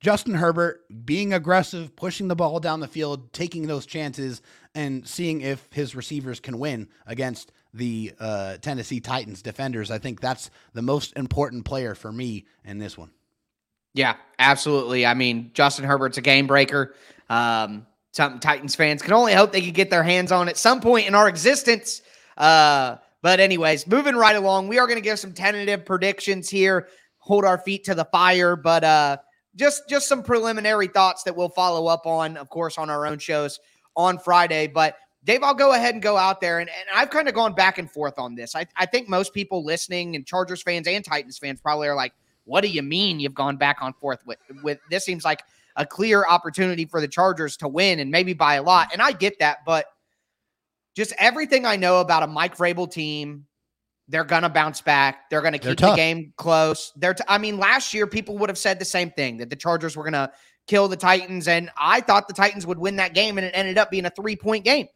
Justin 0.00 0.34
Herbert 0.34 0.82
being 1.06 1.32
aggressive, 1.32 1.96
pushing 1.96 2.28
the 2.28 2.36
ball 2.36 2.60
down 2.60 2.80
the 2.80 2.88
field, 2.88 3.32
taking 3.32 3.66
those 3.66 3.86
chances, 3.86 4.42
and 4.74 5.06
seeing 5.06 5.40
if 5.40 5.66
his 5.70 5.94
receivers 5.94 6.40
can 6.40 6.58
win 6.58 6.88
against 7.06 7.52
the 7.72 8.12
uh, 8.20 8.56
Tennessee 8.58 9.00
Titans 9.00 9.40
defenders. 9.40 9.90
I 9.90 9.98
think 9.98 10.20
that's 10.20 10.50
the 10.74 10.82
most 10.82 11.16
important 11.16 11.64
player 11.64 11.94
for 11.94 12.12
me 12.12 12.44
in 12.64 12.78
this 12.78 12.98
one. 12.98 13.10
Yeah, 13.94 14.16
absolutely. 14.38 15.06
I 15.06 15.14
mean, 15.14 15.52
Justin 15.54 15.84
Herbert's 15.84 16.18
a 16.18 16.20
game 16.20 16.46
breaker. 16.46 16.94
Um, 17.30 17.86
Titans 18.12 18.74
fans 18.74 19.02
can 19.02 19.12
only 19.12 19.32
hope 19.32 19.52
they 19.52 19.62
could 19.62 19.74
get 19.74 19.90
their 19.90 20.02
hands 20.02 20.32
on 20.32 20.48
at 20.48 20.56
some 20.56 20.80
point 20.80 21.06
in 21.08 21.14
our 21.14 21.28
existence. 21.28 22.02
Uh, 22.36 22.96
but, 23.22 23.40
anyways, 23.40 23.86
moving 23.86 24.14
right 24.14 24.36
along, 24.36 24.68
we 24.68 24.78
are 24.78 24.86
going 24.86 24.98
to 24.98 25.02
give 25.02 25.18
some 25.18 25.32
tentative 25.32 25.84
predictions 25.84 26.50
here, 26.50 26.88
hold 27.18 27.44
our 27.44 27.58
feet 27.58 27.84
to 27.84 27.94
the 27.94 28.04
fire. 28.04 28.54
But, 28.54 28.84
uh, 28.84 29.16
just 29.56 29.88
just 29.88 30.08
some 30.08 30.22
preliminary 30.22 30.88
thoughts 30.88 31.22
that 31.24 31.36
we'll 31.36 31.48
follow 31.48 31.86
up 31.86 32.06
on, 32.06 32.36
of 32.36 32.48
course, 32.50 32.78
on 32.78 32.90
our 32.90 33.06
own 33.06 33.18
shows 33.18 33.60
on 33.96 34.18
Friday. 34.18 34.66
But 34.66 34.96
Dave, 35.24 35.42
I'll 35.42 35.54
go 35.54 35.72
ahead 35.72 35.94
and 35.94 36.02
go 36.02 36.16
out 36.16 36.40
there. 36.40 36.58
And, 36.58 36.68
and 36.68 36.88
I've 36.94 37.10
kind 37.10 37.28
of 37.28 37.34
gone 37.34 37.54
back 37.54 37.78
and 37.78 37.90
forth 37.90 38.18
on 38.18 38.34
this. 38.34 38.54
I, 38.54 38.66
I 38.76 38.86
think 38.86 39.08
most 39.08 39.32
people 39.32 39.64
listening 39.64 40.16
and 40.16 40.26
Chargers 40.26 40.62
fans 40.62 40.86
and 40.86 41.04
Titans 41.04 41.38
fans 41.38 41.60
probably 41.60 41.88
are 41.88 41.94
like, 41.94 42.12
what 42.44 42.60
do 42.60 42.68
you 42.68 42.82
mean 42.82 43.20
you've 43.20 43.34
gone 43.34 43.56
back 43.56 43.78
on 43.80 43.94
forth 43.94 44.20
with, 44.26 44.38
with 44.62 44.78
this 44.90 45.04
seems 45.04 45.24
like 45.24 45.42
a 45.76 45.86
clear 45.86 46.24
opportunity 46.26 46.84
for 46.84 47.00
the 47.00 47.08
Chargers 47.08 47.56
to 47.58 47.68
win 47.68 48.00
and 48.00 48.10
maybe 48.10 48.32
by 48.32 48.54
a 48.54 48.62
lot. 48.62 48.90
And 48.92 49.02
I 49.02 49.12
get 49.12 49.38
that, 49.40 49.58
but 49.64 49.86
just 50.94 51.12
everything 51.18 51.66
I 51.66 51.76
know 51.76 52.00
about 52.00 52.22
a 52.22 52.26
Mike 52.26 52.56
Vrabel 52.56 52.90
team, 52.90 53.46
they're 54.08 54.24
gonna 54.24 54.48
bounce 54.48 54.80
back. 54.80 55.30
They're 55.30 55.42
gonna 55.42 55.58
keep 55.58 55.78
the 55.78 55.94
game 55.94 56.32
close. 56.36 56.92
They're 56.96 57.14
t- 57.14 57.24
I 57.28 57.38
mean, 57.38 57.58
last 57.58 57.94
year 57.94 58.06
people 58.06 58.36
would 58.38 58.50
have 58.50 58.58
said 58.58 58.78
the 58.78 58.84
same 58.84 59.10
thing 59.10 59.38
that 59.38 59.50
the 59.50 59.56
Chargers 59.56 59.96
were 59.96 60.04
gonna 60.04 60.30
kill 60.66 60.88
the 60.88 60.96
Titans, 60.96 61.48
and 61.48 61.70
I 61.76 62.00
thought 62.00 62.28
the 62.28 62.34
Titans 62.34 62.66
would 62.66 62.78
win 62.78 62.96
that 62.96 63.14
game, 63.14 63.38
and 63.38 63.46
it 63.46 63.52
ended 63.54 63.78
up 63.78 63.90
being 63.90 64.06
a 64.06 64.10
three 64.10 64.36
point 64.36 64.64
game. 64.64 64.88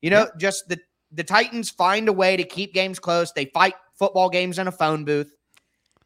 You 0.00 0.10
know, 0.10 0.28
just 0.38 0.68
the 0.68 0.78
the 1.10 1.24
Titans 1.24 1.70
find 1.70 2.08
a 2.08 2.12
way 2.12 2.36
to 2.36 2.44
keep 2.44 2.72
games 2.72 2.98
close. 2.98 3.32
They 3.32 3.46
fight 3.46 3.74
football 3.94 4.28
games 4.30 4.58
in 4.58 4.68
a 4.68 4.72
phone 4.72 5.04
booth, 5.04 5.34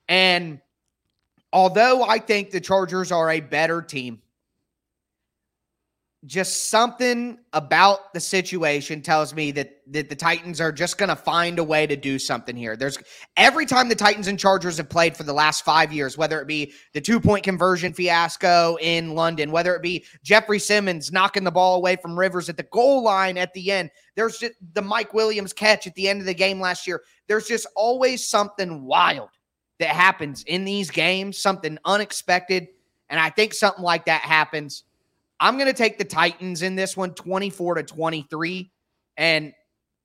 and 0.09 0.61
although 1.53 2.05
I 2.05 2.19
think 2.19 2.51
the 2.51 2.61
Chargers 2.61 3.13
are 3.13 3.31
a 3.31 3.41
better 3.41 3.83
team, 3.83 4.21
just 6.27 6.71
something 6.71 7.39
about 7.53 8.13
the 8.13 8.19
situation 8.19 9.01
tells 9.01 9.33
me 9.33 9.53
that, 9.53 9.81
that 9.87 10.09
the 10.09 10.17
Titans 10.17 10.61
are 10.61 10.73
just 10.73 10.99
going 10.99 11.09
to 11.09 11.15
find 11.15 11.61
a 11.61 11.65
way 11.65 11.87
to 11.87 11.95
do 11.95 12.19
something 12.19 12.57
here. 12.57 12.77
There's 12.77 12.99
every 13.37 13.65
time 13.65 13.89
the 13.89 13.95
Titans 13.95 14.27
and 14.27 14.37
Chargers 14.37 14.79
have 14.79 14.89
played 14.89 15.17
for 15.17 15.23
the 15.23 15.33
last 15.33 15.65
five 15.65 15.93
years, 15.93 16.19
whether 16.19 16.41
it 16.41 16.49
be 16.49 16.73
the 16.95 17.01
two 17.01 17.21
point 17.21 17.45
conversion 17.45 17.93
fiasco 17.93 18.77
in 18.81 19.15
London, 19.15 19.53
whether 19.53 19.77
it 19.77 19.83
be 19.83 20.05
Jeffrey 20.25 20.59
Simmons 20.59 21.13
knocking 21.13 21.45
the 21.45 21.53
ball 21.53 21.77
away 21.77 21.95
from 21.95 22.19
Rivers 22.19 22.49
at 22.49 22.57
the 22.57 22.65
goal 22.65 23.05
line 23.05 23.39
at 23.39 23.55
the 23.55 23.71
end, 23.71 23.91
there's 24.17 24.39
just 24.39 24.55
the 24.75 24.83
Mike 24.83 25.15
Williams 25.15 25.53
catch 25.53 25.87
at 25.87 25.95
the 25.95 26.09
end 26.09 26.21
of 26.21 26.27
the 26.27 26.35
game 26.35 26.61
last 26.61 26.89
year. 26.89 27.03
There's 27.29 27.47
just 27.47 27.69
always 27.77 28.27
something 28.27 28.85
wild 28.85 29.31
that 29.79 29.91
happens 29.91 30.43
in 30.45 30.65
these 30.65 30.91
games, 30.91 31.39
something 31.39 31.79
unexpected. 31.85 32.67
And 33.09 33.21
I 33.21 33.31
think 33.31 33.55
something 33.55 33.85
like 33.85 34.07
that 34.07 34.23
happens 34.23 34.83
I'm 35.41 35.57
going 35.57 35.67
to 35.67 35.77
take 35.77 35.99
the 35.99 36.05
Titans 36.05 36.63
in 36.63 36.77
this 36.77 36.97
one 36.97 37.15
24 37.15 37.77
to 37.77 37.83
23. 37.83 38.71
And 39.17 39.53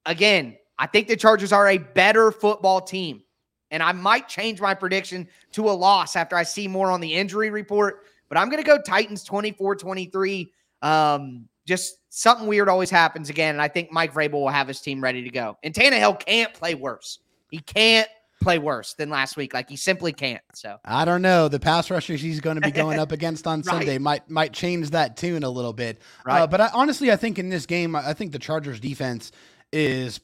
again, 0.05 0.57
I 0.77 0.87
think 0.87 1.07
the 1.07 1.15
Chargers 1.15 1.53
are 1.53 1.69
a 1.69 1.77
better 1.77 2.31
football 2.31 2.81
team. 2.81 3.21
And 3.69 3.81
I 3.81 3.93
might 3.93 4.27
change 4.27 4.59
my 4.59 4.73
prediction 4.73 5.27
to 5.53 5.69
a 5.69 5.71
loss 5.71 6.15
after 6.15 6.35
I 6.35 6.43
see 6.43 6.67
more 6.67 6.91
on 6.91 6.99
the 6.99 7.13
injury 7.13 7.49
report. 7.49 8.03
But 8.27 8.37
I'm 8.37 8.49
going 8.49 8.61
to 8.61 8.67
go 8.67 8.77
Titans 8.81 9.23
24 9.23 9.77
23. 9.77 10.51
Um, 10.81 11.47
just 11.65 11.97
something 12.09 12.47
weird 12.47 12.67
always 12.67 12.89
happens 12.89 13.29
again. 13.29 13.55
And 13.55 13.61
I 13.61 13.69
think 13.69 13.91
Mike 13.91 14.13
Vrabel 14.13 14.33
will 14.33 14.49
have 14.49 14.67
his 14.67 14.81
team 14.81 15.01
ready 15.01 15.23
to 15.23 15.29
go. 15.29 15.57
And 15.63 15.73
Tannehill 15.73 16.25
can't 16.25 16.53
play 16.53 16.75
worse. 16.75 17.19
He 17.49 17.59
can't 17.59 18.09
play 18.41 18.59
worse 18.59 18.93
than 18.95 19.09
last 19.09 19.37
week. 19.37 19.53
Like 19.53 19.69
he 19.69 19.77
simply 19.77 20.11
can't. 20.11 20.41
So 20.53 20.77
I 20.83 21.05
don't 21.05 21.21
know. 21.21 21.47
The 21.47 21.59
pass 21.59 21.89
rushers 21.89 22.21
he's 22.21 22.41
going 22.41 22.55
to 22.55 22.61
be 22.61 22.71
going 22.71 22.99
up 22.99 23.11
against 23.11 23.47
on 23.47 23.59
right. 23.59 23.65
Sunday 23.65 23.97
might 23.97 24.29
might 24.29 24.53
change 24.53 24.89
that 24.89 25.15
tune 25.15 25.43
a 25.43 25.49
little 25.49 25.73
bit. 25.73 26.01
Uh, 26.19 26.23
right. 26.25 26.41
Uh, 26.41 26.47
but 26.47 26.61
I, 26.61 26.69
honestly, 26.73 27.11
I 27.11 27.15
think 27.15 27.39
in 27.39 27.49
this 27.49 27.65
game, 27.65 27.95
I 27.95 28.13
think 28.13 28.31
the 28.31 28.39
Chargers 28.39 28.79
defense 28.79 29.31
is 29.71 30.19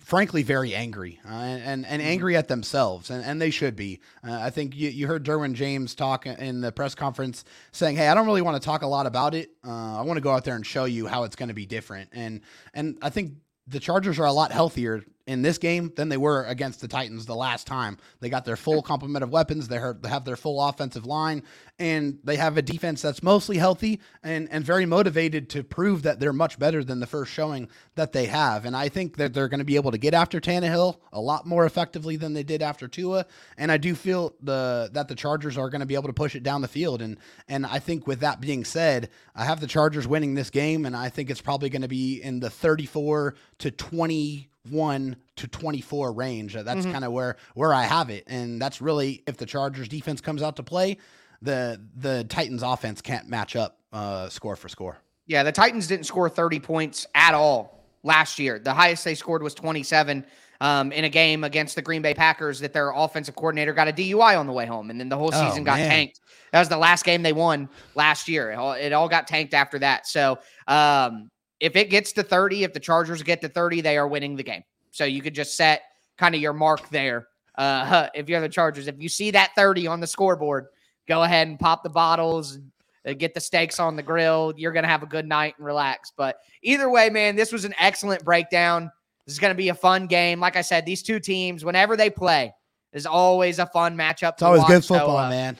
frankly 0.00 0.42
very 0.42 0.74
angry 0.74 1.20
uh, 1.26 1.32
and, 1.32 1.84
and 1.84 2.00
mm-hmm. 2.00 2.08
angry 2.08 2.36
at 2.36 2.48
themselves 2.48 3.10
and, 3.10 3.22
and 3.22 3.42
they 3.42 3.50
should 3.50 3.76
be 3.76 4.00
uh, 4.26 4.32
i 4.32 4.48
think 4.48 4.74
you, 4.74 4.88
you 4.88 5.06
heard 5.06 5.22
derwin 5.22 5.52
james 5.52 5.94
talk 5.94 6.24
in 6.24 6.62
the 6.62 6.72
press 6.72 6.94
conference 6.94 7.44
saying 7.72 7.94
hey 7.94 8.08
i 8.08 8.14
don't 8.14 8.24
really 8.24 8.40
want 8.40 8.60
to 8.60 8.64
talk 8.64 8.80
a 8.80 8.86
lot 8.86 9.04
about 9.04 9.34
it 9.34 9.50
uh, 9.66 9.98
i 9.98 10.00
want 10.00 10.16
to 10.16 10.22
go 10.22 10.30
out 10.30 10.44
there 10.44 10.56
and 10.56 10.66
show 10.66 10.86
you 10.86 11.06
how 11.06 11.24
it's 11.24 11.36
going 11.36 11.48
to 11.48 11.54
be 11.54 11.66
different 11.66 12.08
and 12.14 12.40
and 12.72 12.96
i 13.02 13.10
think 13.10 13.34
the 13.66 13.78
chargers 13.78 14.18
are 14.18 14.24
a 14.24 14.32
lot 14.32 14.50
healthier 14.50 15.04
in 15.26 15.42
this 15.42 15.58
game 15.58 15.92
than 15.96 16.08
they 16.08 16.16
were 16.16 16.44
against 16.44 16.80
the 16.80 16.88
Titans 16.88 17.26
the 17.26 17.34
last 17.34 17.66
time. 17.66 17.98
They 18.20 18.28
got 18.28 18.44
their 18.44 18.56
full 18.56 18.80
complement 18.80 19.24
of 19.24 19.30
weapons. 19.30 19.66
They 19.66 19.78
have 19.78 20.24
their 20.24 20.36
full 20.36 20.62
offensive 20.62 21.04
line, 21.04 21.42
and 21.78 22.18
they 22.22 22.36
have 22.36 22.56
a 22.56 22.62
defense 22.62 23.02
that's 23.02 23.22
mostly 23.22 23.58
healthy 23.58 24.00
and, 24.22 24.48
and 24.50 24.64
very 24.64 24.86
motivated 24.86 25.50
to 25.50 25.64
prove 25.64 26.02
that 26.02 26.20
they're 26.20 26.32
much 26.32 26.58
better 26.58 26.84
than 26.84 27.00
the 27.00 27.06
first 27.06 27.32
showing 27.32 27.68
that 27.96 28.12
they 28.12 28.26
have. 28.26 28.64
And 28.64 28.76
I 28.76 28.88
think 28.88 29.16
that 29.16 29.34
they're 29.34 29.48
going 29.48 29.58
to 29.58 29.64
be 29.64 29.76
able 29.76 29.90
to 29.90 29.98
get 29.98 30.14
after 30.14 30.40
Tannehill 30.40 30.98
a 31.12 31.20
lot 31.20 31.44
more 31.44 31.66
effectively 31.66 32.16
than 32.16 32.32
they 32.32 32.44
did 32.44 32.62
after 32.62 32.86
Tua. 32.86 33.26
And 33.58 33.72
I 33.72 33.78
do 33.78 33.94
feel 33.94 34.34
the 34.40 34.90
that 34.92 35.08
the 35.08 35.16
Chargers 35.16 35.58
are 35.58 35.70
going 35.70 35.80
to 35.80 35.86
be 35.86 35.94
able 35.94 36.08
to 36.08 36.12
push 36.12 36.36
it 36.36 36.44
down 36.44 36.62
the 36.62 36.68
field. 36.68 37.02
And 37.02 37.18
and 37.48 37.66
I 37.66 37.80
think 37.80 38.06
with 38.06 38.20
that 38.20 38.40
being 38.40 38.64
said, 38.64 39.10
I 39.34 39.44
have 39.44 39.60
the 39.60 39.66
Chargers 39.66 40.06
winning 40.06 40.34
this 40.34 40.50
game, 40.50 40.86
and 40.86 40.96
I 40.96 41.08
think 41.08 41.30
it's 41.30 41.40
probably 41.40 41.68
going 41.68 41.82
to 41.82 41.88
be 41.88 42.22
in 42.22 42.38
the 42.38 42.50
34 42.50 43.34
to 43.58 43.70
20 43.72 44.50
one 44.70 45.16
to 45.36 45.48
24 45.48 46.12
range. 46.12 46.54
That's 46.54 46.80
mm-hmm. 46.80 46.92
kind 46.92 47.04
of 47.04 47.12
where 47.12 47.36
where 47.54 47.72
I 47.72 47.84
have 47.84 48.10
it, 48.10 48.24
and 48.26 48.60
that's 48.60 48.80
really 48.80 49.22
if 49.26 49.36
the 49.36 49.46
Chargers 49.46 49.88
defense 49.88 50.20
comes 50.20 50.42
out 50.42 50.56
to 50.56 50.62
play, 50.62 50.98
the 51.42 51.80
the 51.96 52.24
Titans 52.24 52.62
offense 52.62 53.00
can't 53.00 53.28
match 53.28 53.56
up 53.56 53.78
uh, 53.92 54.28
score 54.28 54.56
for 54.56 54.68
score. 54.68 54.98
Yeah, 55.26 55.42
the 55.42 55.52
Titans 55.52 55.86
didn't 55.86 56.06
score 56.06 56.28
30 56.28 56.60
points 56.60 57.06
at 57.14 57.34
all 57.34 57.84
last 58.02 58.38
year. 58.38 58.58
The 58.58 58.72
highest 58.72 59.04
they 59.04 59.16
scored 59.16 59.42
was 59.42 59.54
27 59.54 60.24
um, 60.60 60.92
in 60.92 61.04
a 61.04 61.08
game 61.08 61.44
against 61.44 61.74
the 61.74 61.82
Green 61.82 62.02
Bay 62.02 62.14
Packers 62.14 62.60
that 62.60 62.72
their 62.72 62.90
offensive 62.90 63.34
coordinator 63.34 63.72
got 63.72 63.88
a 63.88 63.92
DUI 63.92 64.38
on 64.38 64.46
the 64.46 64.52
way 64.52 64.66
home, 64.66 64.90
and 64.90 64.98
then 64.98 65.08
the 65.08 65.16
whole 65.16 65.30
oh, 65.32 65.48
season 65.48 65.62
oh, 65.62 65.64
got 65.64 65.78
man. 65.78 65.90
tanked. 65.90 66.20
That 66.52 66.60
was 66.60 66.68
the 66.68 66.78
last 66.78 67.04
game 67.04 67.22
they 67.22 67.32
won 67.32 67.68
last 67.94 68.28
year. 68.28 68.52
It 68.52 68.54
all, 68.54 68.72
it 68.72 68.92
all 68.92 69.08
got 69.08 69.26
tanked 69.26 69.52
after 69.52 69.78
that. 69.80 70.06
So 70.06 70.38
um, 70.68 71.30
if 71.60 71.76
it 71.76 71.90
gets 71.90 72.12
to 72.12 72.22
30, 72.22 72.64
if 72.64 72.72
the 72.72 72.80
Chargers 72.80 73.22
get 73.22 73.40
to 73.40 73.48
30, 73.48 73.80
they 73.80 73.96
are 73.96 74.08
winning 74.08 74.36
the 74.36 74.42
game. 74.42 74.62
So 74.90 75.04
you 75.04 75.22
could 75.22 75.34
just 75.34 75.56
set 75.56 75.82
kind 76.18 76.34
of 76.34 76.40
your 76.40 76.52
mark 76.52 76.88
there. 76.90 77.28
Uh, 77.56 78.08
if 78.14 78.28
you're 78.28 78.40
the 78.40 78.48
Chargers, 78.48 78.88
if 78.88 78.96
you 78.98 79.08
see 79.08 79.30
that 79.32 79.52
30 79.56 79.86
on 79.86 80.00
the 80.00 80.06
scoreboard, 80.06 80.66
go 81.08 81.22
ahead 81.22 81.48
and 81.48 81.58
pop 81.58 81.82
the 81.82 81.90
bottles, 81.90 82.58
uh, 83.06 83.12
get 83.12 83.34
the 83.34 83.40
steaks 83.40 83.80
on 83.80 83.96
the 83.96 84.02
grill. 84.02 84.52
You're 84.56 84.72
going 84.72 84.84
to 84.84 84.88
have 84.88 85.02
a 85.02 85.06
good 85.06 85.26
night 85.26 85.54
and 85.58 85.66
relax. 85.66 86.12
But 86.16 86.36
either 86.62 86.90
way, 86.90 87.10
man, 87.10 87.36
this 87.36 87.52
was 87.52 87.64
an 87.64 87.74
excellent 87.78 88.24
breakdown. 88.24 88.90
This 89.24 89.34
is 89.34 89.38
going 89.38 89.52
to 89.52 89.56
be 89.56 89.70
a 89.70 89.74
fun 89.74 90.06
game. 90.06 90.40
Like 90.40 90.56
I 90.56 90.62
said, 90.62 90.86
these 90.86 91.02
two 91.02 91.18
teams, 91.18 91.64
whenever 91.64 91.96
they 91.96 92.10
play, 92.10 92.52
is 92.92 93.06
always 93.06 93.58
a 93.58 93.66
fun 93.66 93.96
matchup. 93.96 94.34
It's 94.34 94.42
always 94.42 94.60
watch. 94.60 94.68
good 94.68 94.84
football, 94.84 95.18
so, 95.18 95.24
uh, 95.24 95.30
man. 95.30 95.56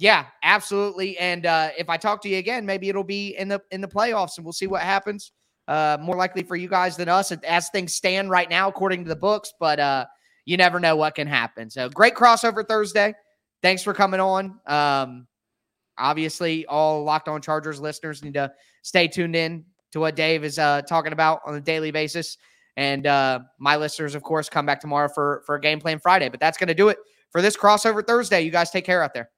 Yeah, 0.00 0.24
absolutely. 0.42 1.18
And 1.18 1.44
uh, 1.44 1.72
if 1.76 1.90
I 1.90 1.98
talk 1.98 2.22
to 2.22 2.28
you 2.30 2.38
again, 2.38 2.64
maybe 2.64 2.88
it'll 2.88 3.04
be 3.04 3.36
in 3.36 3.48
the 3.48 3.60
in 3.70 3.82
the 3.82 3.86
playoffs, 3.86 4.38
and 4.38 4.46
we'll 4.46 4.54
see 4.54 4.66
what 4.66 4.80
happens. 4.80 5.32
Uh, 5.68 5.98
more 6.00 6.16
likely 6.16 6.42
for 6.42 6.56
you 6.56 6.68
guys 6.68 6.96
than 6.96 7.10
us 7.10 7.30
as 7.32 7.68
things 7.68 7.94
stand 7.94 8.30
right 8.30 8.48
now, 8.48 8.66
according 8.66 9.04
to 9.04 9.10
the 9.10 9.14
books. 9.14 9.52
But 9.60 9.78
uh, 9.78 10.06
you 10.46 10.56
never 10.56 10.80
know 10.80 10.96
what 10.96 11.16
can 11.16 11.26
happen. 11.26 11.68
So 11.68 11.90
great 11.90 12.14
crossover 12.14 12.66
Thursday. 12.66 13.12
Thanks 13.62 13.82
for 13.82 13.92
coming 13.92 14.20
on. 14.20 14.58
Um, 14.66 15.26
obviously, 15.98 16.64
all 16.64 17.04
Locked 17.04 17.28
On 17.28 17.42
Chargers 17.42 17.78
listeners 17.78 18.24
need 18.24 18.34
to 18.34 18.50
stay 18.80 19.06
tuned 19.06 19.36
in 19.36 19.66
to 19.92 20.00
what 20.00 20.16
Dave 20.16 20.44
is 20.44 20.58
uh, 20.58 20.80
talking 20.80 21.12
about 21.12 21.42
on 21.44 21.56
a 21.56 21.60
daily 21.60 21.90
basis. 21.90 22.38
And 22.78 23.06
uh, 23.06 23.40
my 23.58 23.76
listeners, 23.76 24.14
of 24.14 24.22
course, 24.22 24.48
come 24.48 24.64
back 24.64 24.80
tomorrow 24.80 25.10
for 25.14 25.42
for 25.44 25.58
Game 25.58 25.78
Plan 25.78 25.98
Friday. 25.98 26.30
But 26.30 26.40
that's 26.40 26.56
going 26.56 26.68
to 26.68 26.74
do 26.74 26.88
it 26.88 26.96
for 27.30 27.42
this 27.42 27.54
crossover 27.54 28.02
Thursday. 28.04 28.40
You 28.40 28.50
guys 28.50 28.70
take 28.70 28.86
care 28.86 29.02
out 29.02 29.12
there. 29.12 29.28